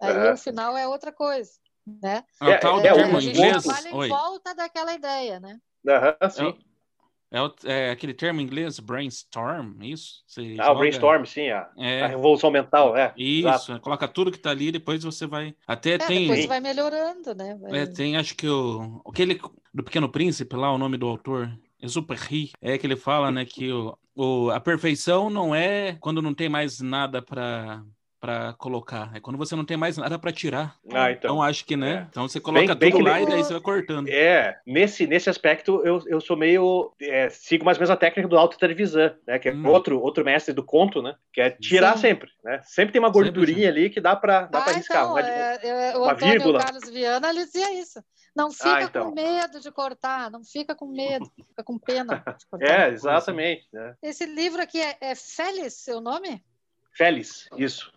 [0.01, 0.35] Aí uhum.
[0.35, 1.51] o final é outra coisa
[2.03, 2.25] né?
[2.43, 3.63] É, tal é, termo é, em inglês.
[3.63, 5.59] trabalha em volta daquela ideia, né?
[5.85, 6.66] Uhum, sim.
[7.37, 10.23] É, é, aquele termo em inglês, brainstorm, isso?
[10.27, 10.73] Você ah, joga...
[10.73, 12.03] o brainstorm, sim, a, é.
[12.03, 13.13] a, revolução mental, é.
[13.17, 13.81] Isso, exato.
[13.81, 15.55] coloca tudo que tá ali, depois você vai.
[15.67, 16.29] Até é, tem.
[16.29, 17.57] Depois vai melhorando, né?
[17.61, 17.81] Vai...
[17.81, 19.03] É, tem, acho que o.
[19.07, 19.41] Aquele
[19.73, 21.51] do Pequeno Príncipe, lá, o nome do autor.
[21.79, 26.33] Exuperry, é que ele fala, né, que o, o, a perfeição não é quando não
[26.33, 27.85] tem mais nada para
[28.21, 29.11] para colocar.
[29.15, 30.77] É quando você não tem mais nada para tirar.
[30.93, 31.33] Ah, então.
[31.33, 31.95] então acho que, né?
[31.95, 32.07] É.
[32.11, 34.09] Então você coloca bem, tudo bem lá e daí você vai cortando.
[34.09, 36.93] É, nesse, nesse aspecto eu, eu sou meio.
[37.01, 39.39] É, sigo mais ou menos a técnica do Alto Trevisan, né?
[39.39, 39.67] Que é hum.
[39.69, 41.15] outro, outro mestre do conto, né?
[41.33, 42.01] Que é tirar Sim.
[42.01, 42.61] sempre, né?
[42.65, 45.03] Sempre tem uma gordurinha ali que dá para dá ah, arriscar.
[45.03, 46.61] Então, uma, é, é, o uma Antônio vírgula.
[46.61, 48.03] Carlos Viana ele dizia isso.
[48.37, 49.09] Não fica ah, então.
[49.09, 52.89] com medo de cortar, não fica com medo, fica com pena de cortar.
[52.89, 53.67] É, exatamente.
[53.73, 53.95] Né?
[54.03, 56.45] Esse livro aqui é, é Félix, seu nome?
[56.97, 57.93] Félix, isso.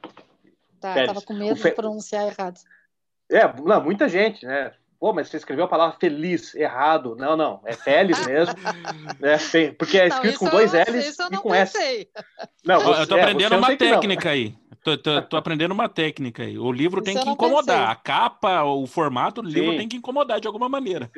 [0.79, 1.13] Tá, Félix.
[1.13, 1.69] tava com medo Fe...
[1.69, 2.59] de pronunciar errado.
[3.31, 4.73] É, não, muita gente, né?
[4.99, 7.15] Pô, mas você escreveu a palavra feliz errado.
[7.15, 8.53] Não, não, é Félix mesmo.
[9.19, 9.37] né?
[9.77, 12.09] Porque é escrito não, com dois eu, L's e com pensei.
[12.13, 12.25] S.
[12.65, 14.53] Não, você, eu tô aprendendo é, uma técnica aí.
[14.83, 16.57] Tô, tô, tô, aprendendo uma técnica aí.
[16.57, 17.79] O livro tem que incomodar.
[17.79, 17.91] Pensei.
[17.91, 19.77] A capa, o formato do livro Sim.
[19.77, 21.09] tem que incomodar de alguma maneira.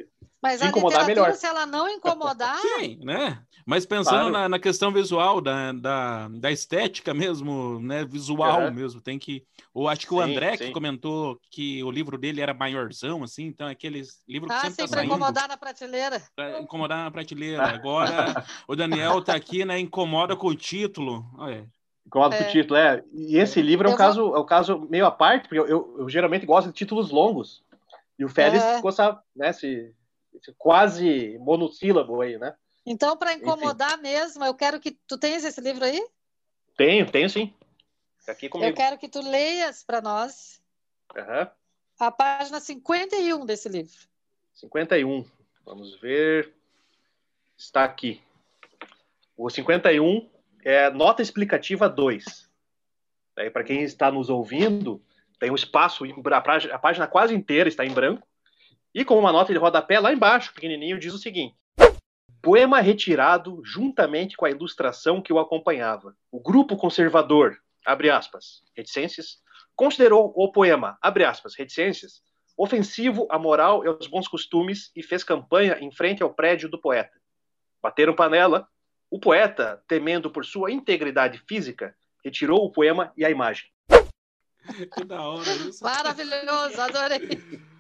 [0.42, 1.34] Mas se a incomodar, melhor.
[1.34, 2.58] se ela não incomodar.
[2.80, 3.42] Sim, né?
[3.66, 4.32] Mas pensando claro.
[4.32, 8.04] na, na, questão visual, da, da, da, estética mesmo, né?
[8.04, 8.72] Visual uhum.
[8.72, 9.46] mesmo, tem que.
[9.72, 10.66] Ou acho que sim, o André sim.
[10.66, 14.62] que comentou que o livro dele era maiorzão, assim, então é aqueles livros que ah,
[14.62, 16.22] sempre sim, tá para incomodar na prateleira.
[16.36, 17.64] Para incomodar na prateleira.
[17.68, 19.80] Agora o Daniel tá aqui, né?
[19.80, 21.26] Incomoda com o título.
[21.38, 21.70] Olha.
[22.06, 22.40] Incomoda é.
[22.40, 23.04] com o título, é.
[23.14, 24.36] E esse livro é um, caso, vou...
[24.36, 27.64] é um caso meio à parte, porque eu, eu, eu, geralmente gosto de títulos longos.
[28.18, 28.76] E o Félix é.
[28.76, 28.92] ficou,
[29.36, 30.01] né, se, se
[30.58, 32.56] quase monossílabo aí, né?
[32.86, 34.02] Então, para incomodar Enfim.
[34.04, 34.92] mesmo, eu quero que.
[35.08, 36.04] Tu tens esse livro aí?
[36.76, 37.54] Tenho, tenho sim.
[38.26, 38.70] Tá aqui comigo.
[38.70, 40.62] Eu quero que tu leias para nós
[41.16, 41.48] uhum.
[42.00, 43.98] a página 51 desse livro.
[44.54, 45.26] 51.
[45.66, 46.54] Vamos ver.
[47.58, 48.22] Está aqui.
[49.38, 50.30] O 51
[50.64, 52.50] é nota explicativa 2.
[53.38, 55.04] Aí, para quem está nos ouvindo,
[55.40, 56.04] tem um espaço,
[56.72, 58.28] a página quase inteira está em branco.
[58.94, 61.56] E com uma nota de rodapé lá embaixo, pequenininho, diz o seguinte:
[62.42, 66.16] Poema retirado juntamente com a ilustração que o acompanhava.
[66.32, 69.40] O grupo conservador, abre aspas, reticências,
[69.76, 72.22] considerou o poema, abre aspas, reticências,
[72.58, 76.80] ofensivo à moral e aos bons costumes e fez campanha em frente ao prédio do
[76.80, 77.18] poeta.
[77.82, 78.68] Bateram panela.
[79.10, 83.66] O poeta, temendo por sua integridade física, retirou o poema e a imagem.
[84.94, 85.84] Que da hora isso.
[85.84, 87.62] Maravilhoso, adorei.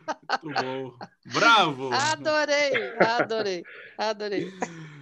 [0.43, 0.93] Muito bom.
[1.25, 1.89] Bravo!
[1.93, 3.63] Adorei, adorei,
[3.97, 4.51] adorei.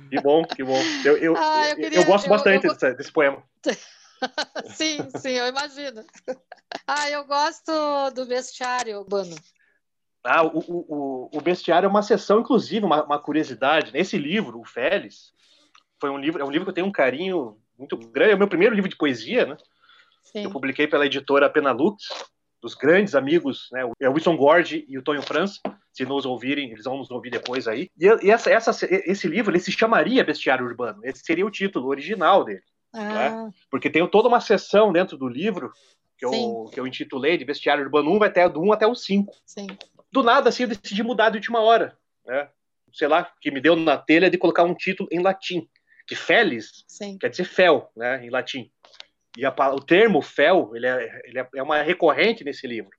[0.09, 0.81] Que bom, que bom.
[1.05, 2.73] Eu, eu, ah, eu, queria, eu gosto eu, bastante eu...
[2.73, 3.43] Desse, desse, poema.
[4.73, 6.03] sim, sim, eu imagino.
[6.87, 7.71] Ah, eu gosto
[8.15, 9.35] do bestiário urbano.
[10.23, 13.93] Ah, o, o, o bestiário é uma sessão, inclusive, uma, uma curiosidade.
[13.93, 15.31] Nesse livro, o Félix,
[15.99, 18.31] foi um livro, é um livro que eu tenho um carinho muito grande.
[18.31, 19.57] É o meu primeiro livro de poesia, né?
[20.23, 20.43] Sim.
[20.43, 22.03] Eu publiquei pela editora Penalux
[22.61, 23.89] dos grandes amigos, né?
[23.99, 25.59] É o Wilson Gord e o Tonho França.
[25.93, 27.89] Se nos ouvirem, eles vão nos ouvir depois aí.
[27.97, 30.99] E, essa, essa, esse livro ele se chamaria Bestiário Urbano.
[31.03, 32.61] Esse seria o título original dele.
[32.93, 33.13] Ah.
[33.13, 33.51] Né?
[33.69, 35.71] Porque tem toda uma seção dentro do livro
[36.17, 38.93] que eu, que eu intitulei de Bestiário Urbano 1, vai até do 1 até o
[38.93, 39.33] 5.
[39.45, 39.67] Sim.
[40.11, 41.97] Do nada, assim, eu decidi mudar de última hora.
[42.25, 42.49] Né?
[42.93, 45.67] Sei lá, que me deu na telha de colocar um título em latim.
[46.05, 46.85] Que Felis
[47.19, 48.71] quer dizer fel, né, em latim.
[49.37, 52.91] E a, o termo fel, ele é, ele é, é, uma recorrente nesse livro.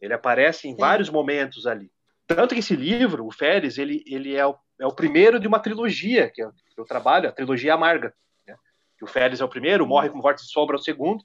[0.00, 0.76] Ele aparece em Sim.
[0.78, 1.90] vários momentos ali.
[2.26, 5.58] Tanto que esse livro, o Félix, ele, ele é, o, é o primeiro de uma
[5.58, 8.14] trilogia que eu, que eu trabalho, a trilogia amarga.
[8.46, 8.56] Né?
[9.02, 11.24] O Félix é o primeiro, Morre com Morte de Sombra é o segundo,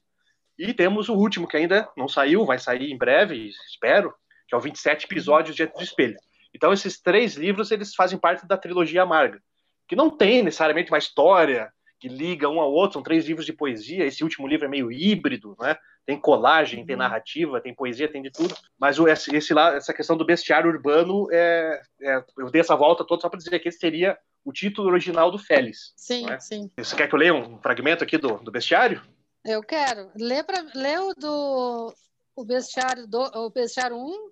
[0.58, 4.14] e temos o último, que ainda não saiu, vai sair em breve, espero,
[4.48, 6.18] que é o 27 episódios diante do espelho.
[6.54, 9.42] Então, esses três livros, eles fazem parte da trilogia amarga,
[9.88, 11.72] que não tem necessariamente uma história
[12.06, 14.06] que liga um ao outro, são três livros de poesia.
[14.06, 15.76] Esse último livro é meio híbrido, né?
[16.06, 17.02] Tem colagem, tem uhum.
[17.02, 18.56] narrativa, tem poesia, tem de tudo.
[18.78, 22.76] Mas o, esse, esse lá, essa questão do bestiário urbano, é, é, eu dei essa
[22.76, 25.94] volta toda só para dizer que esse seria o título original do Félix.
[25.98, 26.40] Sim, é?
[26.40, 26.70] sim.
[26.78, 29.02] Você quer que eu leia um fragmento aqui do, do bestiário?
[29.44, 30.12] Eu quero.
[30.16, 31.92] Lê, pra, lê o do
[32.36, 34.32] o bestiário, do, o bestiário 1.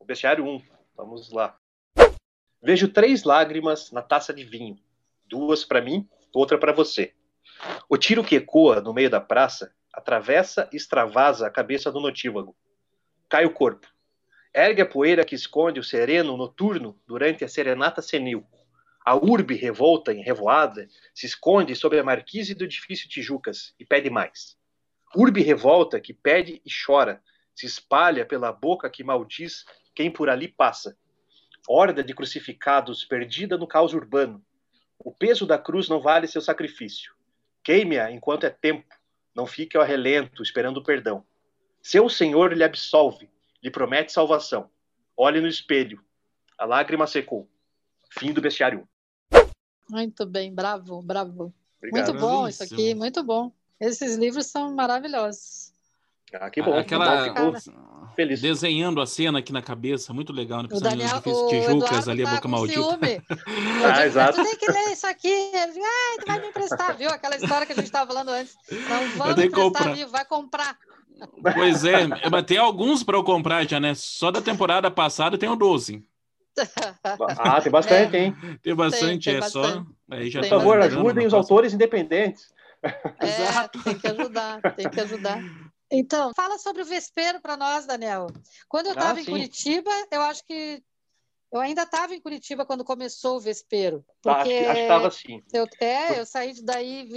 [0.00, 0.62] O bestiário 1.
[0.96, 1.54] Vamos lá.
[2.62, 4.78] Vejo três lágrimas na taça de vinho.
[5.28, 7.14] Duas para mim outra para você.
[7.88, 12.56] O tiro que ecoa no meio da praça atravessa e extravasa a cabeça do notívago.
[13.28, 13.86] Cai o corpo.
[14.52, 18.46] Ergue a poeira que esconde o sereno noturno durante a serenata senil.
[19.04, 24.10] A urbe revolta em revoada se esconde sob a marquise do edifício Tijucas e pede
[24.10, 24.56] mais.
[25.14, 27.22] Urbe revolta que pede e chora,
[27.54, 30.96] se espalha pela boca que maldiz quem por ali passa.
[31.68, 34.44] Horda de crucificados perdida no caos urbano,
[34.98, 37.14] o peso da cruz não vale seu sacrifício.
[37.62, 38.94] Queime-a enquanto é tempo,
[39.34, 41.24] não fique ao relento, esperando perdão.
[41.82, 43.30] Seu Senhor lhe absolve,
[43.62, 44.70] lhe promete salvação.
[45.16, 46.02] Olhe no espelho.
[46.58, 47.48] A lágrima secou.
[48.10, 48.88] Fim do bestiário.
[49.88, 51.52] Muito bem, bravo, bravo.
[51.78, 52.12] Obrigado.
[52.12, 53.52] Muito bom isso aqui, muito bom.
[53.78, 55.72] Esses livros são maravilhosos.
[56.32, 56.76] Ah, que bom.
[56.76, 57.32] Aquela,
[58.14, 58.40] feliz.
[58.40, 60.68] Desenhando a cena aqui na cabeça, muito legal, né?
[60.72, 62.80] O Daniel, o Tijucas ali, a tá boca maldita.
[63.84, 64.38] ah, exato.
[64.38, 65.28] Tu tem que ler isso aqui.
[65.28, 67.10] Ele, ah, tu vai me emprestar, viu?
[67.10, 68.56] Aquela história que a gente estava falando antes.
[68.70, 70.08] Não vamos emprestar, viu?
[70.08, 70.76] Vai comprar.
[71.54, 73.94] Pois é, mas tem alguns para eu comprar já, né?
[73.94, 76.04] Só da temporada passada tem o 12.
[77.38, 78.24] Ah, tem bastante, é.
[78.24, 78.36] hein?
[78.62, 79.72] Tem bastante, tem, tem é bastante.
[79.74, 79.86] só.
[80.10, 82.52] Aí já Por tá favor, ajudem os autores independentes.
[83.18, 83.82] É, Exato.
[83.82, 85.42] tem que ajudar, tem que ajudar.
[85.94, 88.26] Então, fala sobre o vespeiro para nós, Daniel.
[88.68, 90.82] Quando eu estava ah, em Curitiba, eu acho que
[91.52, 94.04] eu ainda estava em Curitiba quando começou o vespeiro.
[94.20, 95.42] Porque ah, acho que estava sim.
[95.52, 97.08] Eu, é, eu saí daí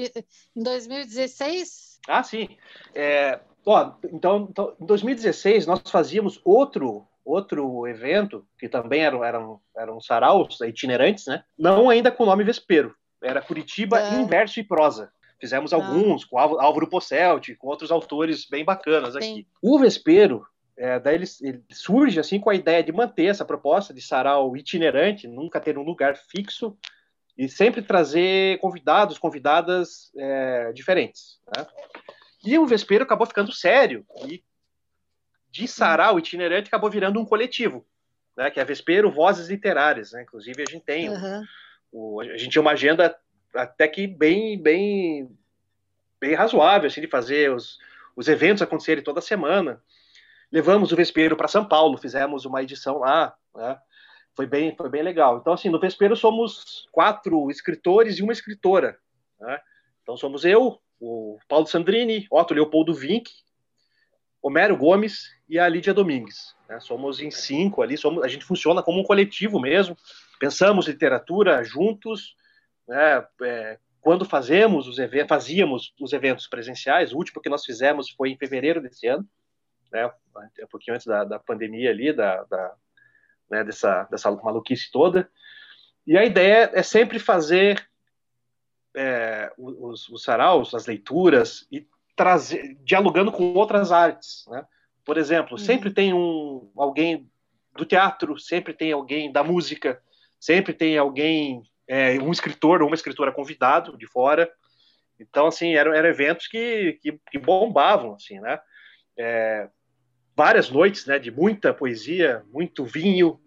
[0.55, 1.99] em 2016.
[2.07, 2.47] Ah, sim.
[2.93, 9.59] É, ó, então, então, em 2016 nós fazíamos outro outro evento, que também eram, eram,
[9.75, 11.43] eram saraus itinerantes, né?
[11.57, 12.95] Não ainda com o nome Vespero.
[13.21, 14.13] Era Curitiba é.
[14.13, 15.11] em verso e prosa.
[15.39, 15.75] Fizemos ah.
[15.75, 19.17] alguns com Álvaro Posselt, com outros autores bem bacanas Sim.
[19.17, 19.47] aqui.
[19.61, 23.93] O Vespero, é, daí ele, ele, surge assim com a ideia de manter essa proposta
[23.93, 26.77] de sarau itinerante, nunca ter um lugar fixo
[27.37, 31.39] e sempre trazer convidados, convidadas é, diferentes.
[31.55, 31.65] Né?
[32.43, 34.43] E o Vespero acabou ficando sério e
[35.49, 37.85] de sarau itinerante acabou virando um coletivo,
[38.35, 38.51] né?
[38.51, 40.21] Que é Vespero Vozes Literárias, né?
[40.21, 41.43] Inclusive a gente tem uhum.
[41.91, 43.17] o, a gente tinha uma agenda
[43.53, 45.35] até que bem bem
[46.19, 47.77] bem razoável assim de fazer os,
[48.15, 49.81] os eventos acontecerem toda semana.
[50.51, 53.77] Levamos o Vespero para São Paulo, fizemos uma edição lá, né?
[54.37, 55.39] Foi bem, foi bem legal.
[55.39, 58.99] Então, assim, no Vespero somos quatro escritores e uma escritora.
[59.39, 59.59] Né?
[60.03, 63.31] Então, somos eu, o Paulo Sandrini, Otto Leopoldo Vink,
[64.39, 66.55] Homero Gomes e a Lídia Domingues.
[66.69, 66.79] Né?
[66.79, 69.97] Somos em cinco ali, somos, a gente funciona como um coletivo mesmo,
[70.39, 72.35] pensamos literatura juntos,
[72.87, 73.25] né?
[73.43, 78.29] É, quando fazemos os eventos, fazíamos os eventos presenciais, o último que nós fizemos foi
[78.29, 79.27] em fevereiro desse ano,
[79.91, 82.75] né, um pouquinho antes da, da pandemia ali, da, da
[83.49, 85.29] né, dessa, dessa maluquice toda,
[86.05, 87.85] e a ideia é sempre fazer
[88.95, 91.85] é, os, os saraus, as leituras, e
[92.15, 94.65] trazer, dialogando com outras artes, né?
[95.05, 95.57] Por exemplo, uhum.
[95.57, 97.29] sempre tem um alguém
[97.75, 100.01] do teatro, sempre tem alguém da música,
[100.39, 104.51] sempre tem alguém, é, um escritor ou uma escritora convidado de fora.
[105.19, 108.59] Então, assim, eram, eram eventos que, que, que bombavam, assim, né?
[109.17, 109.69] É,
[110.35, 113.39] várias noites, né, de muita poesia, muito vinho,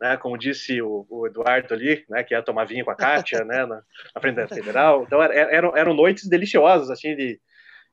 [0.00, 3.44] né, como disse o, o, Eduardo ali, né, que ia tomar vinho com a Kátia,
[3.44, 3.82] né, na,
[4.14, 5.02] na frente da Federal.
[5.02, 7.40] Então, eram, eram noites deliciosas, assim, de,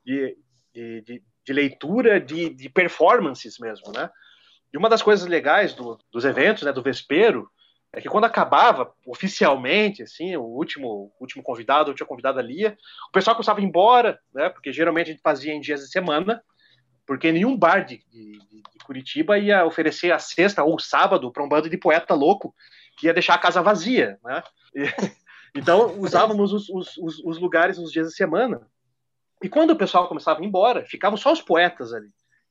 [0.05, 0.37] de,
[0.73, 4.09] de, de leitura, de, de, performances mesmo, né?
[4.71, 7.49] E uma das coisas legais do, dos eventos, né, do Vespero,
[7.93, 12.75] é que quando acabava oficialmente, assim, o último, último convidado, a última convidada lia,
[13.07, 14.49] o pessoal começava a ir embora, né?
[14.49, 16.43] Porque geralmente a gente fazia em dias de semana,
[17.05, 21.47] porque nenhum bar de, de, de Curitiba ia oferecer a sexta ou sábado para um
[21.47, 22.55] bando de poeta louco
[22.97, 24.41] que ia deixar a casa vazia, né?
[24.75, 24.85] E,
[25.55, 28.67] então usávamos os, os, os, lugares nos dias de semana
[29.43, 32.09] e quando o pessoal começava a ir embora, ficavam só os poetas ali.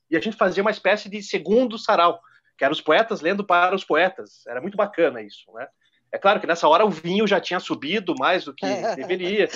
[0.08, 2.20] E a gente fazia uma espécie de segundo sarau,
[2.56, 4.46] que eram os poetas lendo para os poetas.
[4.46, 5.66] Era muito bacana isso, né?
[6.12, 9.48] É claro que nessa hora o vinho já tinha subido mais do que deveria.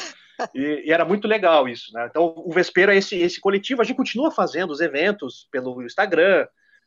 [0.55, 2.07] E, e, era muito legal isso, né?
[2.11, 3.82] Então, o Vespeiro é esse, esse coletivo.
[3.82, 6.47] A gente continua fazendo os eventos pelo Instagram,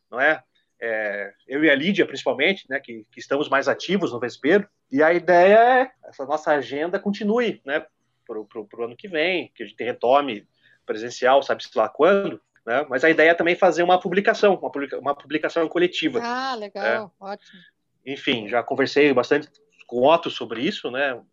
[0.09, 0.41] não é?
[0.81, 2.79] é eu e a Lídia, principalmente, né?
[2.79, 4.67] Que, que estamos mais ativos no Vespeiro.
[4.91, 7.85] E a ideia é essa nossa agenda continue, né?
[8.29, 10.47] para o ano que vem, que a gente retome
[10.85, 12.85] presencial, sabe-se lá quando, né?
[12.89, 16.19] Mas a ideia é também fazer uma publicação, uma, publica, uma publicação coletiva.
[16.21, 17.23] Ah, legal, é.
[17.23, 17.59] ótimo.
[18.05, 19.49] Enfim, já conversei bastante
[19.87, 21.13] com o Otto sobre isso, né?
[21.13, 21.25] Não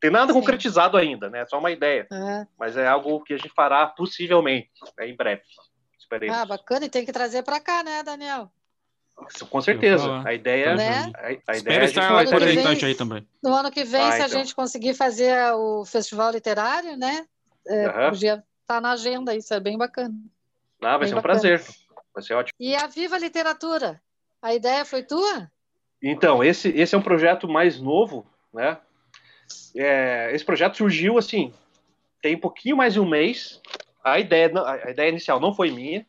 [0.00, 0.38] tem nada Sim.
[0.38, 1.40] concretizado ainda, né?
[1.40, 2.06] É só uma ideia.
[2.12, 2.46] É.
[2.58, 5.08] Mas é algo que a gente fará possivelmente, né?
[5.08, 5.42] em breve.
[5.98, 6.36] Esperemos.
[6.36, 8.50] Ah, bacana, e tem que trazer para cá, né, Daniel?
[9.48, 10.22] Com certeza.
[10.24, 11.12] A ideia, né?
[11.14, 13.26] a, a Espero estar lá representante aí também.
[13.42, 14.38] No ano que vem, ah, se a então.
[14.38, 17.24] gente conseguir fazer o festival literário, né?
[17.66, 18.10] É, uhum.
[18.10, 20.14] Podia estar tá na agenda, isso é bem bacana.
[20.84, 21.40] Ah, vai bem ser um bacana.
[21.40, 21.64] prazer.
[22.14, 22.54] Vai ser ótimo.
[22.58, 24.00] E a Viva Literatura?
[24.40, 25.50] A ideia foi tua?
[26.02, 28.78] Então, esse, esse é um projeto mais novo, né?
[29.74, 31.52] É, esse projeto surgiu assim,
[32.22, 33.60] tem um pouquinho mais de um mês.
[34.02, 34.52] A ideia,
[34.84, 36.06] a ideia inicial não foi minha.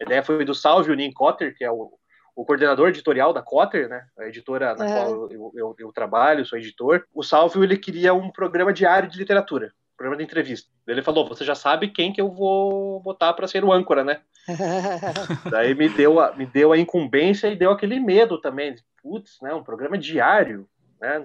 [0.00, 1.98] A ideia foi do Salvio Nin Cotter, que é o
[2.38, 6.56] o coordenador editorial da Cotter, né, a editora na qual eu, eu, eu, trabalho, sou
[6.56, 10.70] editor, o Salvio ele queria um programa diário de literatura, programa de entrevista.
[10.86, 14.20] Ele falou: "Você já sabe quem que eu vou botar para ser o âncora, né?"
[15.50, 19.52] Daí me deu a, me deu a incumbência e deu aquele medo também, putz, né,
[19.52, 20.66] um programa diário,
[21.00, 21.22] né,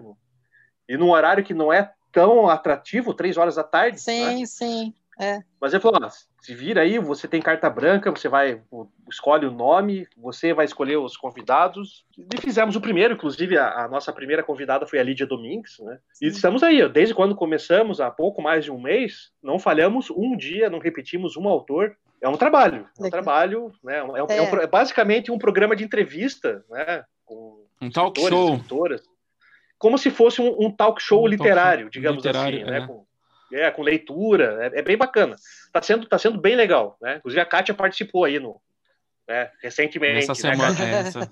[0.89, 4.01] e num horário que não é tão atrativo, três horas da tarde.
[4.01, 4.45] Sim, né?
[4.45, 4.93] sim.
[5.20, 5.41] É.
[5.59, 6.09] Mas ele falou: ah,
[6.41, 8.61] se vira aí, você tem carta branca, você vai,
[9.09, 12.05] escolhe o nome, você vai escolher os convidados.
[12.18, 15.99] E fizemos o primeiro, inclusive a, a nossa primeira convidada foi a Lídia Domingues, né?
[16.14, 16.26] Sim.
[16.26, 20.36] E estamos aí, desde quando começamos, há pouco mais de um mês, não falhamos um
[20.36, 21.95] dia, não repetimos um autor.
[22.22, 23.97] É um trabalho, é um trabalho, né?
[23.97, 24.24] É, um, é.
[24.24, 27.03] Um, é, basicamente um programa de entrevista, né?
[27.26, 28.59] Com um talk show.
[29.78, 32.78] Como se fosse um, um talk show um literário, talk digamos literário, assim, né?
[32.80, 32.88] É.
[32.88, 33.05] Com,
[33.54, 35.36] é, com leitura, é, é, bem bacana.
[35.72, 37.18] Tá sendo, tá sendo bem legal, né?
[37.18, 38.62] Inclusive a Kátia participou aí no,
[39.28, 40.30] né, recentemente.
[40.30, 40.74] Essa né, semana.
[40.84, 41.32] É, essa...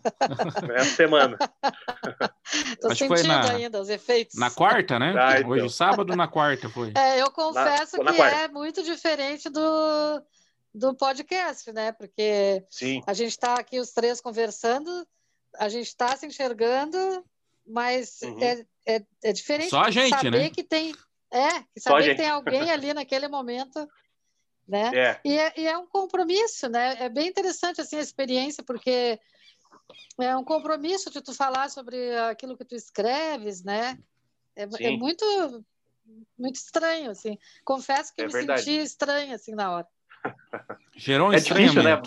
[0.76, 1.38] Essa semana.
[2.80, 3.52] Tô Acho sentindo na...
[3.52, 4.38] ainda os efeitos.
[4.38, 5.14] Na quarta, né?
[5.18, 5.50] Ah, então.
[5.50, 6.94] Hoje, sábado, na quarta foi.
[6.96, 10.22] É, eu confesso na, que é muito diferente do,
[10.74, 11.92] do podcast, né?
[11.92, 13.02] Porque Sim.
[13.06, 15.06] a gente está aqui os três conversando,
[15.58, 16.98] a gente está se enxergando,
[17.68, 18.42] mas uhum.
[18.42, 19.70] é, é, é, diferente.
[19.70, 20.50] Só a gente, saber né?
[20.50, 20.94] que tem,
[21.32, 23.88] é, que saber que tem alguém ali naquele momento,
[24.68, 24.92] né?
[24.94, 25.20] É.
[25.24, 26.98] E, é, e é um compromisso, né?
[27.00, 29.20] É bem interessante assim a experiência, porque
[30.20, 33.98] é um compromisso de tu falar sobre aquilo que tu escreves, né?
[34.56, 35.66] É, é muito
[36.38, 37.38] muito estranho, assim.
[37.64, 38.64] Confesso que é me verdade.
[38.64, 39.88] senti estranho, assim, na hora.
[40.96, 42.02] Gerou um é difícil, né?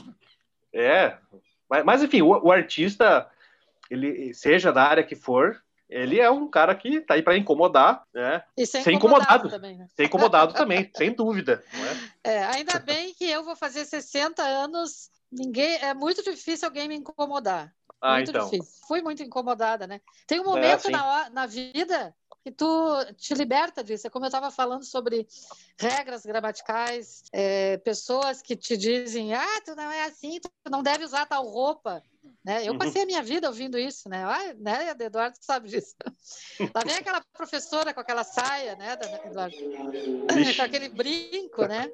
[0.72, 1.16] É,
[1.68, 3.30] mas, mas enfim, o, o, artista,
[3.90, 5.63] ele seja da área que for,
[5.94, 8.42] ele é um cara que tá aí para incomodar, né?
[8.56, 9.86] E ser, ser incomodado, também, né?
[9.94, 11.62] Ser incomodado também, sem dúvida.
[12.24, 12.32] É?
[12.32, 12.44] é?
[12.46, 17.72] ainda bem que eu vou fazer 60 anos, ninguém, é muito difícil alguém me incomodar.
[18.00, 18.50] Ah, muito então.
[18.50, 18.74] difícil.
[18.88, 20.00] Fui muito incomodada, né?
[20.26, 22.66] Tem um momento é, na, na vida que tu
[23.16, 24.08] te liberta disso.
[24.08, 25.28] É como eu estava falando sobre
[25.78, 31.04] regras gramaticais, é, pessoas que te dizem, ah, tu não é assim, tu não deve
[31.04, 32.02] usar tal roupa.
[32.44, 32.66] Né?
[32.66, 32.78] Eu uhum.
[32.78, 34.24] passei a minha vida ouvindo isso, né?
[34.24, 35.94] Ah, né, Eduardo, sabe disso.
[36.74, 39.56] Lá vem aquela professora com aquela saia, né, Eduardo?
[40.56, 41.90] com aquele brinco, né?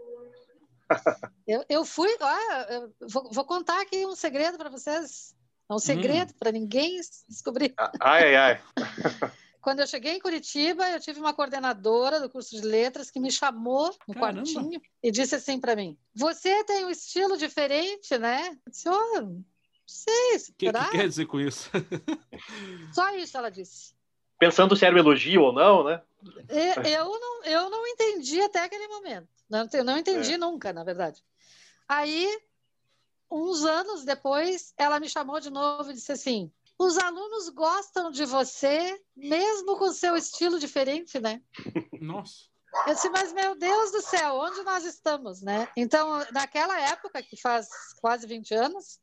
[1.47, 5.35] Eu, eu fui, ah, eu vou, vou contar aqui um segredo para vocês.
[5.69, 6.37] É um segredo hum.
[6.37, 7.73] para ninguém descobrir.
[8.01, 8.63] Ai, ai, ai.
[9.61, 13.31] Quando eu cheguei em Curitiba, eu tive uma coordenadora do curso de letras que me
[13.31, 14.43] chamou no Caramba.
[14.43, 18.59] quartinho e disse assim para mim: Você tem um estilo diferente, né?
[18.67, 19.39] Eu disse: oh,
[19.91, 20.37] sei.
[20.37, 21.71] O que, que quer dizer com isso?
[22.95, 23.95] Só isso ela disse.
[24.39, 26.03] Pensando se era um elogio ou não, né?
[26.49, 29.29] Eu não, eu não entendi até aquele momento.
[29.49, 30.39] Não, não entendi é.
[30.39, 31.23] nunca, na verdade.
[31.87, 32.41] Aí,
[33.31, 38.25] uns anos depois, ela me chamou de novo e disse assim: os alunos gostam de
[38.25, 41.43] você, mesmo com seu estilo diferente, né?
[42.01, 42.49] Nossa.
[42.87, 45.69] Eu disse, mas meu Deus do céu, onde nós estamos, né?
[45.77, 47.69] Então, naquela época, que faz
[48.01, 48.99] quase 20 anos,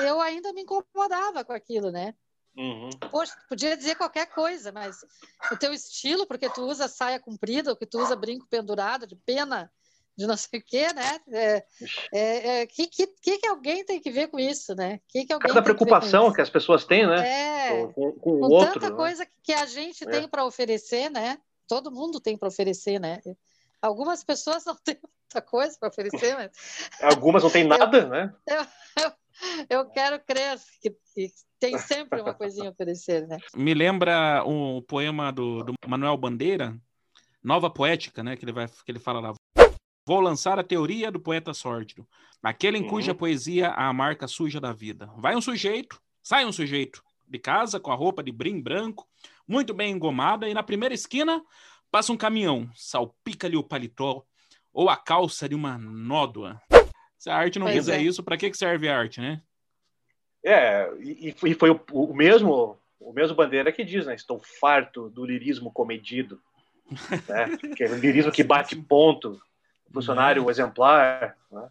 [0.00, 2.14] eu ainda me incomodava com aquilo, né?
[2.56, 2.90] Uhum.
[3.10, 5.04] Poxa, podia dizer qualquer coisa, mas
[5.50, 9.14] o teu estilo, porque tu usa saia comprida, ou que tu usa brinco pendurado de
[9.14, 9.70] pena,
[10.16, 11.20] de não sei o quê, né?
[11.32, 11.64] É,
[12.12, 15.00] é, é, que, que, que alguém tem que ver com isso, né?
[15.08, 17.26] Que que alguém Cada preocupação que, que, as pessoas têm, né?
[17.26, 18.74] É, com, com, com o outro.
[18.74, 18.96] Tanta né?
[18.96, 20.28] coisa que a gente tem é.
[20.28, 21.38] para oferecer, né?
[21.66, 23.20] Todo mundo tem para oferecer, né?
[23.80, 26.50] Algumas pessoas não têm muita coisa para oferecer, mas...
[27.00, 28.34] Algumas não têm nada, eu, né?
[28.46, 28.66] Eu,
[29.04, 29.12] eu,
[29.68, 33.38] eu, quero crer que, que tem sempre uma coisinha a oferecer, né?
[33.54, 36.76] Me lembra um poema do, do Manuel Bandeira,
[37.42, 38.36] Nova Poética, né?
[38.36, 39.34] Que ele, vai, que ele fala lá.
[40.06, 42.06] Vou lançar a teoria do poeta sórdido,
[42.42, 42.88] aquele em uhum.
[42.88, 45.10] cuja poesia há a marca suja da vida.
[45.16, 49.06] Vai um sujeito, sai um sujeito de casa com a roupa de brim branco,
[49.46, 51.42] muito bem engomada, e na primeira esquina
[51.90, 54.24] passa um caminhão, salpica-lhe o paletó
[54.72, 56.60] ou a calça de uma nódoa.
[57.20, 58.02] Se a arte não pois quiser é.
[58.02, 59.42] isso, para que serve a arte, né?
[60.42, 64.14] É, e, e foi o, o, mesmo o mesmo bandeira que diz, né?
[64.14, 66.40] Estou farto do lirismo comedido,
[67.28, 67.58] né?
[67.76, 69.38] que é o lirismo que bate ponto,
[69.92, 70.50] funcionário uhum.
[70.50, 71.36] exemplar.
[71.52, 71.68] Né?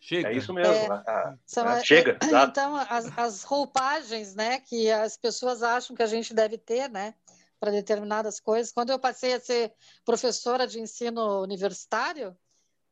[0.00, 0.30] Chega.
[0.30, 0.72] É isso mesmo.
[0.72, 2.16] É, a, a, a, chega.
[2.22, 6.88] É, então, as, as, roupagens né, que as pessoas acham que a gente deve ter,
[6.88, 7.12] né?
[7.60, 8.72] Para determinadas coisas.
[8.72, 9.70] Quando eu passei a ser
[10.02, 12.34] professora de ensino universitário,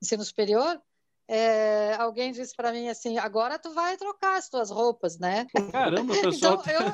[0.03, 0.79] ensino superior,
[1.29, 5.47] é, alguém disse para mim assim: agora tu vai trocar as tuas roupas, né?
[5.73, 6.63] Caramba, pessoal.
[6.63, 6.87] então, eu,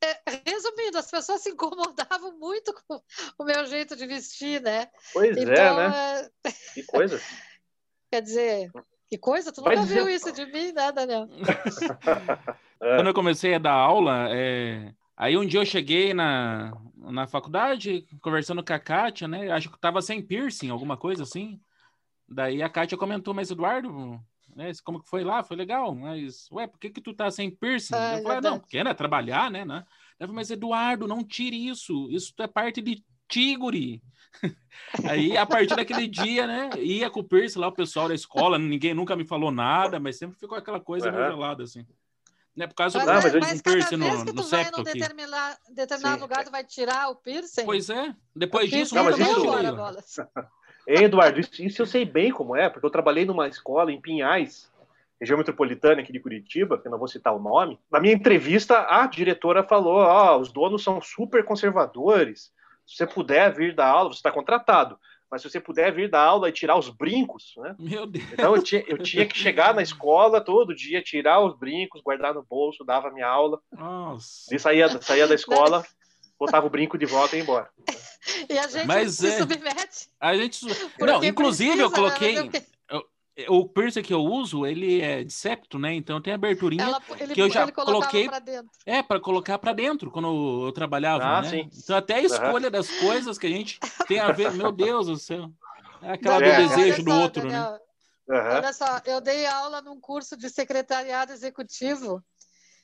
[0.00, 3.00] é, é, resumindo, as pessoas se incomodavam muito com
[3.38, 4.88] o meu jeito de vestir, né?
[5.12, 6.28] Pois é, então, é, né?
[6.74, 7.20] Que coisa.
[8.10, 8.70] Quer dizer,
[9.10, 9.52] que coisa?
[9.52, 10.14] Tu nunca Vai viu dizer...
[10.14, 11.28] isso de mim, né, Daniel?
[12.80, 12.96] É.
[12.96, 14.94] Quando eu comecei a dar aula, é...
[15.16, 19.50] aí um dia eu cheguei na, na faculdade, conversando com a Kátia, né?
[19.50, 21.60] Acho que tava sem piercing, alguma coisa assim.
[22.28, 24.20] Daí a Kátia comentou, mas Eduardo,
[24.54, 24.70] né?
[24.84, 25.42] Como que foi lá?
[25.42, 27.94] Foi legal, mas, ué, por que que tu tá sem piercing?
[27.94, 29.84] Ah, eu falei, ah, não, porque, né, trabalhar, né, né?
[30.18, 34.02] Falei, mas, Eduardo, não tire isso, isso é parte de tigre.
[35.08, 38.58] Aí, a partir daquele dia, né, ia com o piercing lá, o pessoal da escola,
[38.58, 41.30] ninguém nunca me falou nada, mas sempre ficou aquela coisa uhum.
[41.30, 41.86] gelada, assim.
[42.54, 44.92] Né, por causa mas, do mas, mas piercing no, no septo aqui.
[44.92, 47.64] determinado, determinado lugar, tu vai tirar o piercing?
[47.64, 50.22] Pois é, depois disso, nunca mais isso...
[50.88, 54.72] Eduardo, isso, isso, eu sei bem como é, porque eu trabalhei numa escola em Pinhais,
[55.20, 57.78] região metropolitana aqui de Curitiba, que eu não vou citar o nome.
[57.90, 62.50] Na minha entrevista, a diretora falou: ó, oh, os donos são super conservadores.
[62.86, 64.98] Se você puder vir dar aula, você está contratado.
[65.30, 67.76] Mas se você puder vir dar aula e tirar os brincos, né?
[67.78, 68.32] Meu Deus.
[68.32, 72.32] Então eu tinha, eu tinha que chegar na escola todo dia, tirar os brincos, guardar
[72.32, 73.60] no bolso, dava minha aula.
[73.70, 74.54] Nossa.
[74.54, 75.84] E saía, saía da escola,
[76.38, 77.68] botava o brinco de volta e ia embora.
[78.48, 79.38] E a gente Mas se é...
[79.38, 80.08] submete.
[80.20, 80.66] A gente.
[80.98, 82.36] Não, inclusive precisa, eu coloquei.
[82.36, 85.94] Eu, o piercing que eu uso, ele é de septo, né?
[85.94, 88.28] Então tem aberturinha Ela, ele, que eu já coloquei.
[88.84, 91.48] É, para colocar para dentro quando eu trabalhava, ah, né?
[91.48, 91.70] Sim.
[91.72, 92.72] Então até a escolha uhum.
[92.72, 93.78] das coisas que a gente
[94.08, 95.50] tem a ver, meu Deus do céu.
[96.02, 97.50] É aquela é, do desejo do outro, né?
[97.50, 97.78] Daniel, né?
[98.28, 98.56] Uhum.
[98.56, 102.22] Olha só, eu dei aula num curso de secretariado executivo.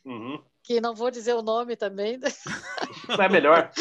[0.05, 0.43] Uhum.
[0.63, 2.19] Que não vou dizer o nome também.
[3.17, 3.71] Não é melhor.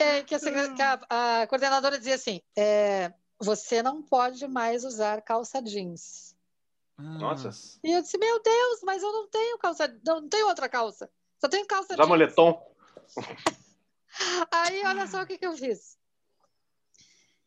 [0.00, 1.00] É, que, a, que a,
[1.42, 6.36] a, coordenadora dizia assim: é, você não pode mais usar calça jeans.
[6.96, 7.50] Nossa.
[7.82, 11.10] E eu disse: meu Deus, mas eu não tenho calça, não tenho outra calça.
[11.40, 12.08] Só tenho calça jeans.
[12.08, 12.74] moletom.
[14.52, 15.98] Aí, olha só o que, que eu fiz.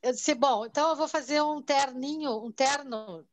[0.03, 3.25] Eu disse: bom, então eu vou fazer um terninho, um terno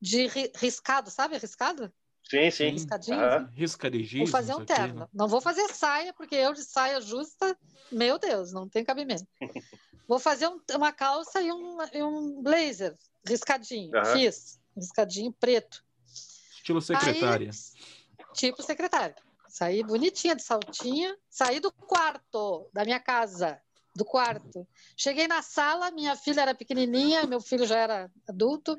[0.00, 0.26] de
[0.56, 1.92] riscado, sabe riscado?
[2.28, 2.70] Sim, sim.
[2.70, 3.18] Riscadinho.
[3.18, 3.48] Uhum.
[3.54, 4.18] Riscadinho.
[4.18, 5.02] Vou fazer um terno.
[5.04, 7.56] Aqui, Não vou fazer saia, porque eu de saia justa,
[7.92, 9.26] meu Deus, não tem cabimento.
[10.08, 12.96] vou fazer um, uma calça e um, e um blazer
[13.26, 13.90] riscadinho.
[13.94, 14.04] Uhum.
[14.12, 14.58] Fiz.
[14.76, 15.84] Riscadinho preto.
[16.06, 17.50] Estilo secretária.
[17.50, 19.14] Aí, tipo secretária.
[19.48, 23.60] Saí bonitinha de saltinha, saí do quarto da minha casa,
[23.94, 24.66] do quarto.
[24.96, 28.76] Cheguei na sala, minha filha era pequenininha, meu filho já era adulto.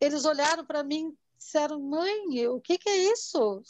[0.00, 3.62] Eles olharam para mim disseram, mãe, o que, que é isso?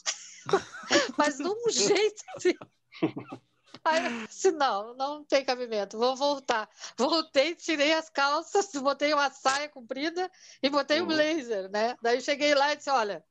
[1.16, 2.54] Mas de um jeito assim.
[3.84, 6.68] Aí eu disse, não, não tem cabimento, vou voltar.
[6.96, 10.30] Voltei, tirei as calças, botei uma saia comprida
[10.62, 11.14] e botei o um uhum.
[11.14, 11.96] blazer, né?
[12.02, 13.24] Daí cheguei lá e disse, olha,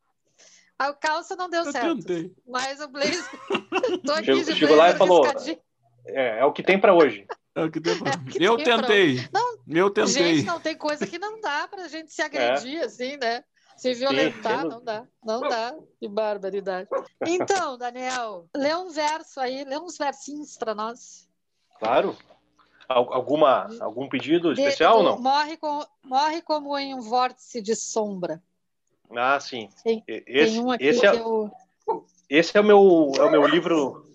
[0.80, 2.34] a calça não deu eu certo, tentei.
[2.48, 3.26] mas o blazer...
[4.06, 5.26] Tô aqui chegou, de chegou lá e falou,
[6.06, 7.26] é, é o que tem para hoje.
[7.56, 8.12] É o que tem pra...
[8.12, 9.28] É que eu tem tentei.
[9.28, 9.42] Pra...
[9.42, 10.36] Não, eu tentei.
[10.36, 12.86] Gente, não tem coisa que não dá para a gente se agredir é.
[12.86, 13.44] assim, né?
[13.78, 15.06] Se violentar, não dá.
[15.24, 15.76] Não dá.
[16.00, 16.90] Que barbaridade.
[17.26, 21.30] Então, Daniel, lê um verso aí, lê uns versinhos para nós.
[21.80, 22.18] Claro.
[22.90, 25.20] Alguma, algum pedido especial ou não?
[25.20, 28.42] Morre, com, morre como em um vórtice de sombra.
[29.16, 29.70] Ah, sim.
[29.84, 31.52] Tem, esse, tem um aqui esse, é, eu...
[32.30, 34.06] esse é, o meu, é o meu livro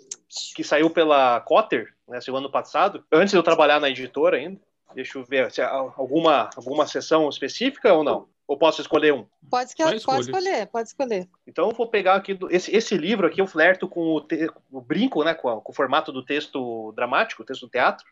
[0.55, 4.61] que saiu pela Cotter, né, o ano passado, antes de eu trabalhar na editora ainda.
[4.95, 8.29] Deixa eu ver se alguma, alguma sessão específica ou não.
[8.53, 9.27] Ou posso escolher um?
[9.51, 11.29] Pode, escolher, pode escolher, pode escolher.
[11.47, 14.47] Então eu vou pegar aqui do, esse, esse livro aqui, eu flerto com o, te,
[14.71, 18.05] o brinco, né, com, com, o formato do texto dramático, o texto do teatro.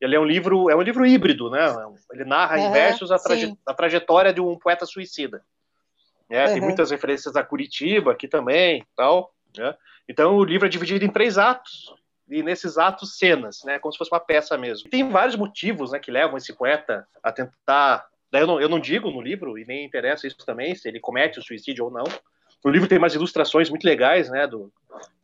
[0.00, 1.72] Ele é um livro, é um livro híbrido, né?
[2.12, 5.40] Ele narra uhum, em versos a, traje, a, trajetória de um poeta suicida.
[6.28, 6.52] É, uhum.
[6.52, 9.32] Tem muitas referências a Curitiba aqui também, tal.
[9.56, 9.72] Né?
[10.08, 11.94] Então o livro é dividido em três atos
[12.28, 13.78] e nesses atos cenas, né?
[13.78, 14.90] Como se fosse uma peça mesmo.
[14.90, 18.78] Tem vários motivos, né, que levam esse poeta a tentar Daí eu não, eu não
[18.78, 22.04] digo no livro, e nem interessa isso também, se ele comete o suicídio ou não.
[22.62, 24.72] O livro tem umas ilustrações muito legais, né, do,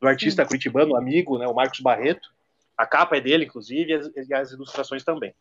[0.00, 0.48] do artista Sim.
[0.48, 2.28] curitibano, amigo, né, o Marcos Barreto.
[2.76, 5.34] A capa é dele, inclusive, e as, e as ilustrações também.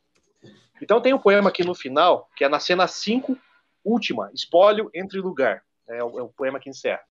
[0.82, 3.38] Então tem um poema aqui no final, que é na cena 5,
[3.84, 5.64] última, espólio entre lugar.
[5.88, 7.04] É o, é o poema que encerra.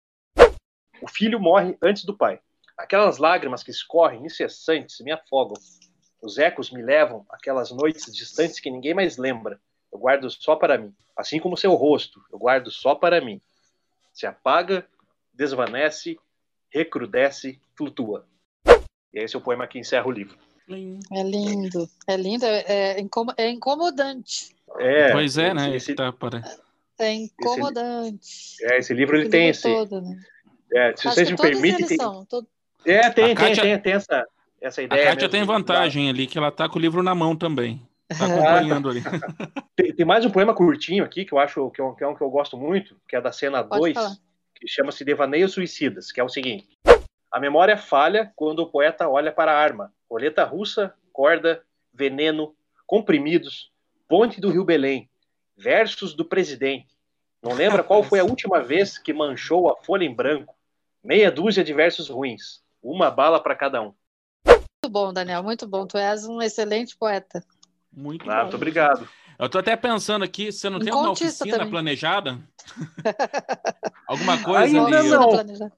[1.01, 2.41] O filho morre antes do pai.
[2.77, 5.57] Aquelas lágrimas que escorrem incessantes me afogam.
[6.23, 9.61] Os ecos me levam àquelas noites distantes que ninguém mais lembra
[9.95, 10.93] eu guardo só para mim.
[11.17, 13.41] Assim como seu rosto, eu guardo só para mim.
[14.13, 14.85] Se apaga,
[15.33, 16.19] desvanece,
[16.69, 18.27] recrudesce, flutua.
[19.13, 20.37] E esse é o poema que encerra o livro.
[20.69, 22.97] É lindo, é lindo, é,
[23.37, 24.55] é incomodante.
[24.79, 25.77] É, pois é, né?
[25.77, 26.43] Esse, tá para...
[26.99, 28.57] É incomodante.
[28.61, 29.63] Esse, é, esse livro ele tem esse.
[29.63, 30.21] Todo, né?
[30.73, 31.87] é, se vocês me permitem.
[31.87, 31.99] Tem...
[31.99, 32.47] Todo...
[32.85, 33.63] É, tem, Kátia...
[33.63, 34.27] tem, tem, tem, essa,
[34.61, 35.03] essa ideia.
[35.03, 37.81] A Kátia tem vantagem ali, que ela tá com o livro na mão também.
[38.09, 39.03] Tá acompanhando ali.
[39.75, 42.07] tem, tem, mais um poema curtinho aqui que eu acho que é, um, que é
[42.07, 43.97] um que eu gosto muito, que é da cena 2,
[44.55, 46.69] que chama-se Devaneios Suicidas, que é o seguinte:
[47.31, 49.93] A memória falha quando o poeta olha para a arma.
[50.11, 52.55] Roleta russa, corda, veneno,
[52.87, 53.73] comprimidos,
[54.07, 55.09] ponte do Rio Belém,
[55.57, 56.95] versos do presidente.
[57.43, 60.55] Não lembra qual foi a última vez que manchou a folha em branco?
[61.03, 63.93] Meia dúzia de versos ruins, uma bala para cada um.
[64.47, 65.87] Muito bom, Daniel, muito bom.
[65.87, 67.45] Tu és um excelente poeta.
[67.97, 68.43] Muito ah, bom.
[68.43, 69.09] Muito obrigado.
[69.39, 71.71] Eu tô até pensando aqui, você não um tem uma oficina também.
[71.71, 72.39] planejada?
[74.07, 75.09] Alguma coisa Ainda ali?
[75.09, 75.73] Não.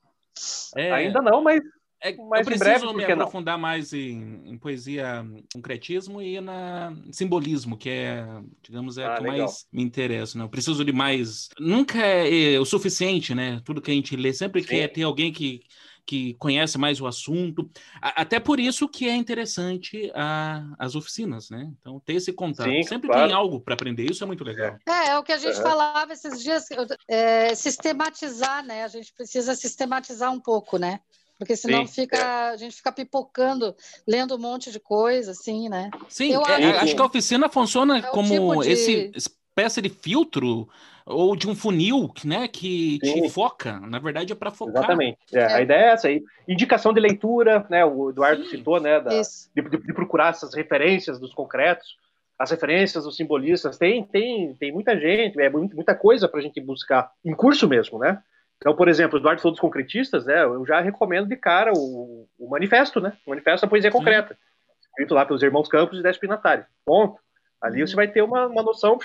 [0.77, 1.63] É, Ainda não, mas,
[2.03, 3.63] é, mas eu preciso breve, me aprofundar não?
[3.63, 8.27] mais em, em, poesia, concretismo e na simbolismo, que é,
[8.63, 9.39] digamos, é ah, que legal.
[9.39, 10.37] mais me interessa.
[10.37, 10.45] Né?
[10.45, 11.49] Eu preciso de mais.
[11.59, 13.63] Nunca é, é o suficiente, né?
[13.65, 14.69] Tudo que a gente lê, sempre Sim.
[14.69, 15.63] quer ter alguém que
[16.07, 17.69] que conhece mais o assunto.
[18.01, 21.69] Até por isso que é interessante a, as oficinas, né?
[21.81, 22.71] Então, ter esse contato.
[22.71, 23.27] Sim, Sempre claro.
[23.27, 24.77] tem algo para aprender, isso é muito legal.
[24.89, 25.63] É, é o que a gente é.
[25.63, 26.67] falava esses dias,
[27.09, 28.85] é, sistematizar, né?
[28.85, 31.01] A gente precisa sistematizar um pouco, né?
[31.39, 32.51] Porque senão sim, fica, é.
[32.51, 33.75] a gente fica pipocando,
[34.07, 35.91] lendo um monte de coisa, assim, né?
[36.09, 38.71] Sim, eu é, acho, acho que a oficina funciona é como tipo de...
[38.71, 40.69] esse espécie de filtro
[41.07, 43.23] ou de um funil, né, que Sim.
[43.23, 43.79] te foca.
[43.81, 44.79] Na verdade, é para focar.
[44.79, 45.19] Exatamente.
[45.33, 45.55] É, é.
[45.55, 46.25] A ideia é essa aí.
[46.49, 47.85] Indicação de leitura, né?
[47.85, 48.51] O Eduardo Sim.
[48.51, 49.01] citou, né?
[49.01, 51.97] Da, de, de, procurar essas referências dos concretos,
[52.37, 53.79] as referências dos simbolistas.
[53.79, 58.01] Tem, tem, tem muita gente, é muita coisa para a gente buscar em curso mesmo,
[58.01, 58.21] né?
[58.57, 60.43] Então, por exemplo, o Eduardo falou dos concretistas, né?
[60.43, 63.13] Eu já recomendo de cara o, o manifesto, né?
[63.25, 63.99] O manifesto da poesia Sim.
[63.99, 64.37] concreta,
[64.81, 66.65] escrito lá pelos irmãos Campos e Décio Pinatari.
[66.85, 67.21] Ponto.
[67.63, 68.99] Ali você vai ter uma, uma noção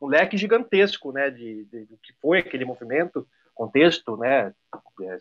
[0.00, 4.54] um leque gigantesco, né, de, de, do que foi aquele movimento, contexto, né,
[5.02, 5.18] é, é,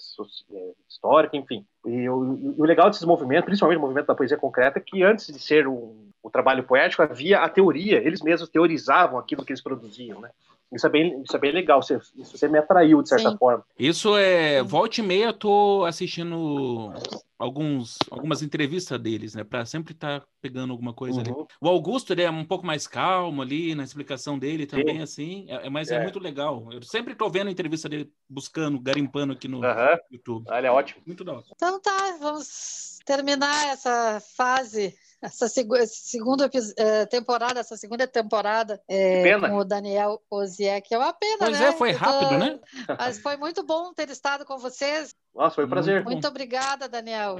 [0.88, 1.66] histórico, enfim.
[1.86, 5.28] E o, o, legal desses movimentos, principalmente o movimento da poesia concreta, é que antes
[5.28, 9.64] de ser um, um trabalho poético havia a teoria, eles mesmos teorizavam aquilo que eles
[9.64, 10.30] produziam, né.
[10.72, 13.38] Isso é bem, isso é bem legal, isso, isso você me atraiu de certa Sim.
[13.38, 13.66] forma.
[13.78, 16.94] Isso é, volta e meia eu tô assistindo
[17.40, 19.44] alguns, algumas entrevistas deles, né?
[19.44, 21.22] Para sempre estar tá pegando alguma coisa uhum.
[21.22, 21.48] ali.
[21.60, 25.02] O Augusto ele é um pouco mais calmo ali na explicação dele também, Sim.
[25.02, 25.46] assim.
[25.50, 25.96] É, é mas é.
[25.96, 26.04] é.
[26.04, 26.68] muito legal.
[26.72, 29.98] Eu sempre estou vendo a entrevista dele buscando, garimpando aqui no uhum.
[30.12, 30.46] YouTube.
[30.50, 31.02] Ah, ele é ótimo.
[31.04, 31.46] Muito da hora.
[31.56, 39.58] Então tá, vamos terminar essa fase essa segunda eh, temporada, essa segunda temporada é, com
[39.58, 40.94] o Daniel Oziek.
[40.94, 41.68] É uma pena, pois né?
[41.68, 42.38] é, foi rápido, tô...
[42.38, 42.60] né?
[42.98, 45.14] Mas foi muito bom ter estado com vocês.
[45.36, 46.04] Nossa, foi um prazer.
[46.04, 47.38] Muito obrigada, Daniel.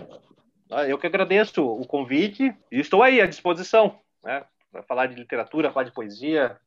[0.70, 4.44] Ah, eu que agradeço o convite e estou aí à disposição, né?
[4.72, 6.60] Para falar de literatura, falar de poesia,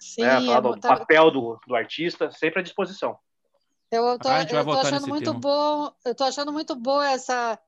[0.00, 0.40] Sim, né?
[0.40, 0.96] falar do tá...
[0.96, 3.18] papel do, do artista, sempre à disposição.
[3.90, 5.38] Eu tô, eu tô achando muito tema.
[5.38, 7.58] bom, eu tô achando muito boa essa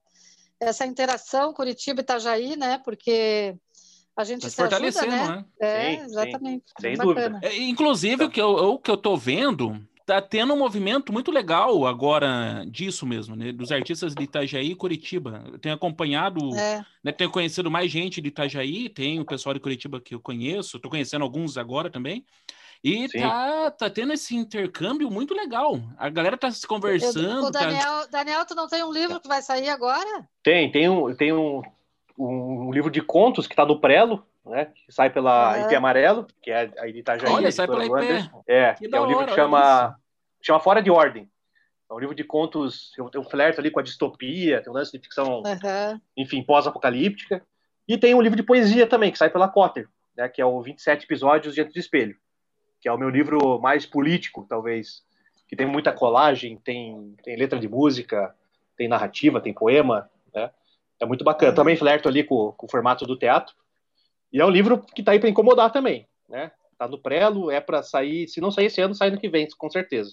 [0.60, 2.78] essa interação Curitiba e Itajaí, né?
[2.78, 3.56] Porque
[4.16, 5.28] a gente tá se ajuda, né?
[5.28, 5.44] né?
[5.60, 6.64] É, sim, exatamente.
[6.66, 7.40] Sim, sem dúvida.
[7.42, 11.32] É, inclusive, o que eu, o que eu tô vendo tá tendo um movimento muito
[11.32, 13.50] legal agora disso mesmo, né?
[13.50, 15.44] Dos artistas de Itajaí e Curitiba.
[15.52, 16.84] Eu tenho acompanhado, é.
[17.02, 17.10] né?
[17.10, 20.88] Tenho conhecido mais gente de Itajaí, tem o pessoal de Curitiba que eu conheço, tô
[20.88, 22.24] conhecendo alguns agora também.
[22.82, 25.80] E tá, tá tendo esse intercâmbio muito legal.
[25.98, 27.28] A galera tá se conversando.
[27.28, 28.06] Eu, o tá Daniel, tá...
[28.10, 30.26] Daniel, tu não tem um livro que vai sair agora?
[30.42, 31.62] Tem, tem um, tem um,
[32.18, 34.66] um livro de contos que está no Prelo, né?
[34.66, 37.32] Que sai pela IP Amarelo, que é a Itajaí.
[37.32, 38.30] Olha, sai pela IP.
[38.46, 39.96] É, que, que é um livro que chama,
[40.42, 41.28] chama Fora de Ordem.
[41.88, 44.90] É um livro de contos, tem um flerto ali com a distopia, tem um lance
[44.90, 46.00] de ficção, uhum.
[46.16, 47.40] enfim, pós-apocalíptica.
[47.86, 50.60] E tem um livro de poesia também, que sai pela Cotter, né, que é o
[50.60, 52.16] 27 episódios diante do espelho
[52.86, 55.02] que é o meu livro mais político, talvez,
[55.48, 58.32] que tem muita colagem, tem, tem letra de música,
[58.76, 60.52] tem narrativa, tem poema, né?
[61.00, 61.52] É muito bacana.
[61.52, 63.56] Também flerto ali com, com o formato do teatro.
[64.32, 66.52] E é um livro que está aí para incomodar também, né?
[66.78, 69.48] Tá no prelo, é para sair, se não sair esse ano, sai no que vem,
[69.58, 70.12] com certeza.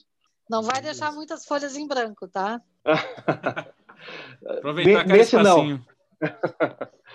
[0.49, 2.59] Não vai deixar muitas folhas em branco, tá?
[4.49, 5.77] Aproveitar aquele espacinho.
[5.77, 5.92] Não.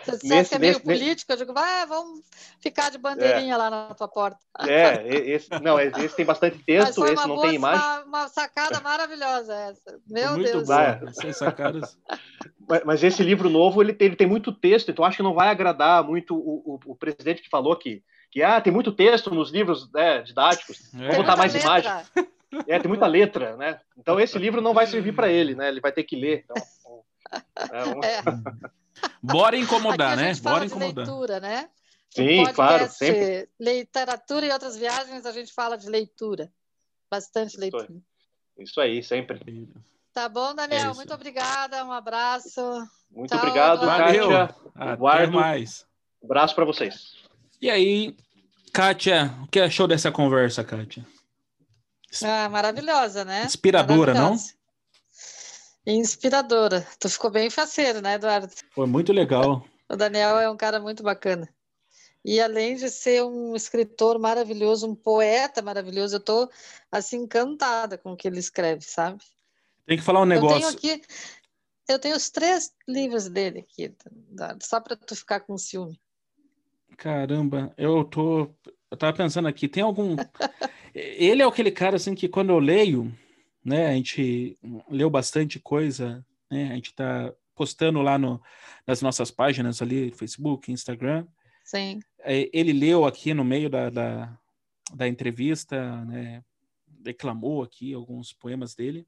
[0.04, 2.20] Você nesse, é meio nesse, político, eu digo, vai, vamos
[2.61, 3.56] ficar de bandeirinha é.
[3.56, 4.38] lá na tua porta.
[4.66, 7.80] É, esse, não, esse tem bastante texto, esse não boa, tem imagem.
[7.80, 9.98] Uma, uma sacada maravilhosa essa.
[10.06, 10.68] Meu muito Deus.
[10.68, 11.98] Bom, sem sacadas.
[12.68, 15.34] Mas, mas, esse livro novo, ele tem, ele tem muito texto, então acho que não
[15.34, 19.34] vai agradar muito o, o, o presidente que falou que, que ah, tem muito texto
[19.34, 20.98] nos livros né, didáticos, é.
[20.98, 21.68] vamos botar mais letra.
[21.68, 21.92] imagem.
[22.66, 23.80] É, tem muita letra, né?
[23.96, 25.68] Então esse livro não vai servir para ele, né?
[25.68, 26.44] Ele vai ter que ler.
[26.44, 26.56] Então,
[27.72, 28.04] é, um...
[28.04, 28.22] é.
[29.22, 30.34] Bora incomodar, né?
[30.36, 31.07] Bora incomodar.
[31.07, 31.68] leitura, né?
[32.11, 32.88] Sim, claro.
[32.90, 33.49] Sempre.
[33.61, 36.51] Literatura e outras viagens, a gente fala de leitura.
[37.11, 37.86] Bastante Isso leitura.
[37.88, 38.64] Aí.
[38.64, 39.68] Isso aí, sempre.
[40.12, 40.90] Tá bom, Daniel.
[40.90, 41.84] É muito obrigada.
[41.84, 42.61] Um abraço.
[43.11, 44.28] Muito Tchau, obrigado, Valeu.
[44.28, 44.57] Kátia.
[44.74, 45.86] Até mais.
[46.22, 47.14] Um abraço para vocês.
[47.61, 48.16] E aí,
[48.72, 51.07] Kátia, o que achou dessa conversa, Kátia?
[52.22, 53.44] Ah, maravilhosa, né?
[53.44, 54.36] Inspiradora, não?
[55.91, 56.86] Inspiradora.
[57.01, 58.53] Tu ficou bem faceiro, né, Eduardo?
[58.72, 59.64] Foi muito legal.
[59.89, 61.49] O Daniel é um cara muito bacana.
[62.22, 66.51] E além de ser um escritor maravilhoso, um poeta maravilhoso, eu estou
[66.93, 69.22] assim encantada com o que ele escreve, sabe?
[69.86, 70.57] Tem que falar um negócio.
[70.57, 71.03] Eu tenho aqui,
[71.89, 73.95] eu tenho os três livros dele aqui,
[74.61, 75.99] só para tu ficar com ciúme.
[76.99, 78.51] Caramba, eu tô,
[78.91, 80.16] eu tava pensando aqui, tem algum
[80.95, 83.12] Ele é aquele cara assim que quando eu leio,
[83.69, 83.89] né?
[83.89, 84.59] A gente
[84.89, 86.71] leu bastante coisa, né?
[86.73, 88.41] A gente está postando lá no,
[88.87, 91.27] nas nossas páginas ali, Facebook, Instagram.
[91.64, 92.01] Sim.
[92.21, 94.39] É, ele leu aqui no meio da, da,
[94.95, 96.43] da entrevista, né?
[96.87, 99.07] Declamou aqui alguns poemas dele.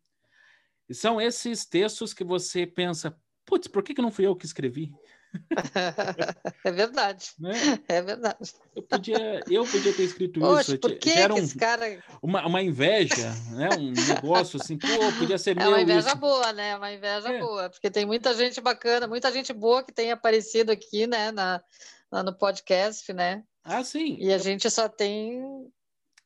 [0.89, 4.45] E são esses textos que você pensa, putz, por que, que não fui eu que
[4.45, 4.93] escrevi?
[6.65, 7.31] é verdade.
[7.39, 7.53] Né?
[7.89, 8.53] É verdade.
[8.75, 10.79] Eu podia, eu podia ter escrito Oxe, isso.
[10.79, 12.03] Por que, Gera um, esse cara...
[12.23, 13.69] uma, uma inveja, né?
[13.79, 15.69] um negócio assim, pô, podia ser É meu.
[15.69, 16.17] uma inveja isso.
[16.17, 16.77] boa, né?
[16.77, 17.39] Uma inveja É.
[17.39, 21.63] boa, porque tem muita gente bacana, muita gente boa que tem aparecido aqui, né, na,
[22.11, 23.43] lá no podcast, né?
[23.65, 24.17] Ah, sim.
[24.19, 25.43] E a gente só tem.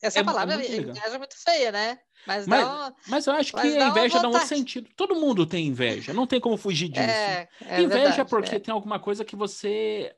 [0.05, 0.91] Essa É- é palavra legal.
[0.91, 1.99] inveja é muito feia, né?
[2.27, 2.95] Mas, Mas- uma...
[3.09, 4.89] Mas eu acho Mas que a inveja dá um sentido.
[4.97, 7.03] Todo mundo tem inveja, não tem como fugir disso.
[7.03, 8.59] É, é inveja verdade, porque é.
[8.59, 10.15] tem alguma coisa que você,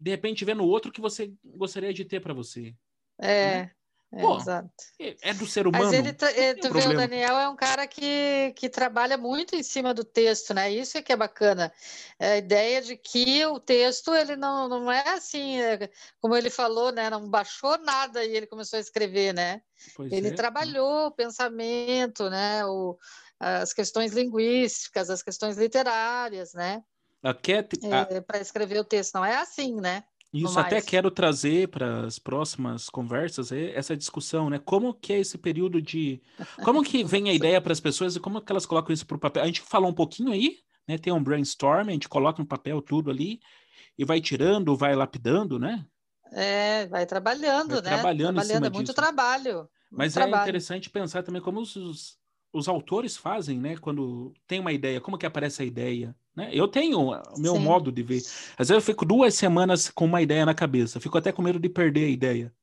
[0.00, 2.74] de repente, vê no outro que você gostaria de ter para você.
[3.20, 3.70] É,
[4.12, 4.70] é, Pô, exato.
[4.98, 5.84] É é do ser humano.
[5.84, 6.94] Mas ele, tá- eh, tu vê, o problema.
[7.02, 10.70] Daniel é um cara que, que trabalha muito em cima do texto, né?
[10.70, 11.72] Isso é que é bacana.
[12.18, 15.90] É a ideia de que o texto, ele não, não é assim, é,
[16.20, 17.10] como ele falou, né?
[17.10, 19.60] Não baixou nada e ele começou a escrever, né?
[19.94, 20.32] Pois Ele é.
[20.32, 22.64] trabalhou o pensamento, né?
[22.64, 22.98] O,
[23.38, 26.82] as questões linguísticas, as questões literárias, né?
[27.22, 29.14] A Cat- a- Para escrever o texto.
[29.16, 30.02] Não é assim, né?
[30.32, 30.84] Isso até mais.
[30.84, 34.58] quero trazer para as próximas conversas é essa discussão, né?
[34.58, 36.20] Como que é esse período de.
[36.62, 39.16] Como que vem a ideia para as pessoas e como que elas colocam isso para
[39.16, 39.42] o papel?
[39.42, 40.98] A gente falou um pouquinho aí, né?
[40.98, 43.40] Tem um brainstorm, a gente coloca no papel tudo ali
[43.98, 45.86] e vai tirando, vai lapidando, né?
[46.32, 47.90] É, vai trabalhando, Vai né?
[47.90, 48.94] trabalhando cima é muito disso.
[48.94, 49.68] trabalho.
[49.90, 50.42] muito Mas é trabalho.
[50.42, 52.18] interessante pensar também como os, os,
[52.52, 53.76] os autores fazem, né?
[53.78, 56.48] Quando tem uma ideia, como que aparece a ideia, né?
[56.52, 57.58] Eu tenho o meu Sim.
[57.58, 58.18] modo de ver.
[58.56, 61.58] Às vezes eu fico duas semanas com uma ideia na cabeça, fico até com medo
[61.58, 62.54] de perder a ideia.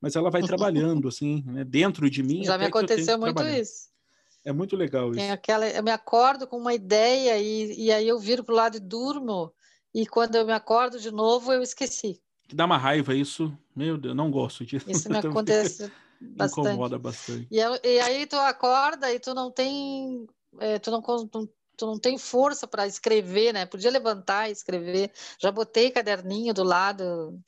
[0.00, 1.64] Mas ela vai trabalhando, assim, né?
[1.64, 2.44] Dentro de mim.
[2.44, 3.58] Já me aconteceu muito trabalhar.
[3.58, 3.88] isso.
[4.44, 5.32] É muito legal isso.
[5.32, 8.76] aquela, eu me acordo com uma ideia e, e aí eu viro para o lado
[8.76, 9.52] e durmo.
[9.92, 12.22] E quando eu me acordo de novo, eu esqueci.
[12.46, 13.52] Que dá uma raiva isso.
[13.74, 14.88] Meu Deus, eu não gosto disso.
[14.88, 15.90] Isso me acontece
[16.22, 16.68] bastante.
[16.68, 17.48] Incomoda bastante.
[17.50, 20.28] E, e aí tu acorda e tu não tem,
[20.60, 21.02] é, tu não,
[21.76, 23.66] tu, não tem força para escrever, né?
[23.66, 25.10] Podia levantar e escrever.
[25.38, 27.38] Já botei caderninho do lado,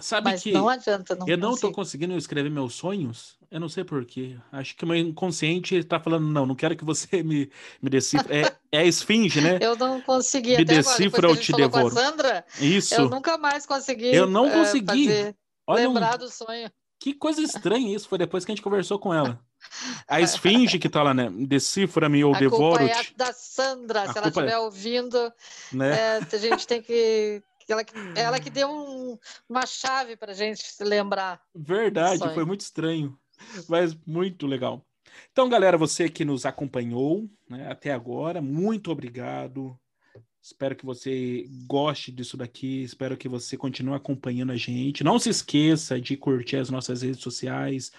[0.00, 3.36] Sabe mas que não adianta, não eu não estou conseguindo escrever meus sonhos.
[3.50, 4.36] Eu não sei por quê.
[4.52, 7.50] Acho que o meu inconsciente está falando, não, não quero que você me,
[7.82, 8.32] me decifre.
[8.32, 9.58] É, é a esfinge, né?
[9.60, 11.94] Eu não consegui Me agora, decifra depois que a ou gente te devoro.
[11.94, 12.94] Sandra, Isso.
[12.94, 15.06] eu nunca mais consegui Eu não eh, consegui.
[15.08, 15.36] fazer-
[15.66, 16.70] Olha, um- lembrar do sonho.
[17.00, 18.08] que coisa estranha isso.
[18.08, 19.40] Foi depois que a gente conversou com ela.
[20.06, 21.30] A esfinge que tá lá, né?
[21.46, 23.14] Decifra-me ou A culpa é devoro-te.
[23.16, 25.32] da Sandra, A se ela é- estiver ouvindo,
[25.72, 25.90] Né?
[25.98, 27.42] é, a gente tem que.
[27.68, 31.38] Ela, que- ela que deu um- uma chave para a gente se lembrar.
[31.54, 33.18] Verdade, foi muito estranho,
[33.68, 34.82] mas muito legal.
[35.32, 39.78] Então, galera, você que nos acompanhou né, até agora, muito obrigado.
[40.40, 42.82] Espero que você goste disso daqui.
[42.82, 45.04] Espero que você continue acompanhando a gente.
[45.04, 47.92] Não se esqueça de curtir as nossas redes sociais,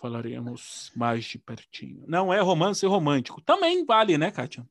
[0.00, 2.04] Falaremos mais de pertinho.
[2.06, 3.40] Não é romance romântico.
[3.40, 4.66] Também vale, né, Kátia?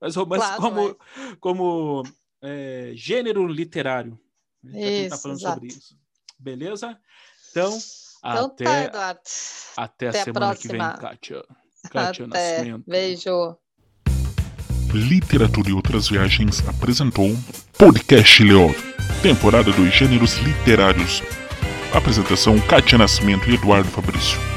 [0.00, 1.36] Mas romance Claro, como, é.
[1.40, 2.02] como
[2.42, 4.18] é, gênero literário.
[4.64, 5.54] A gente Isso, falando exato.
[5.54, 5.98] sobre isso.
[6.38, 6.98] Beleza?
[7.50, 7.68] Então,
[8.18, 9.20] Então até, tá, Eduardo.
[9.76, 11.44] Até, até a semana a que vem, Kátia.
[11.90, 12.58] Kátia até.
[12.58, 12.84] Nascimento.
[12.86, 13.56] Beijo.
[14.92, 17.30] Literatura e Outras Viagens apresentou
[17.76, 18.74] Podcast Leov,
[19.22, 21.22] temporada dos gêneros literários.
[21.96, 24.55] Apresentação Kátia Nascimento e Eduardo Fabrício.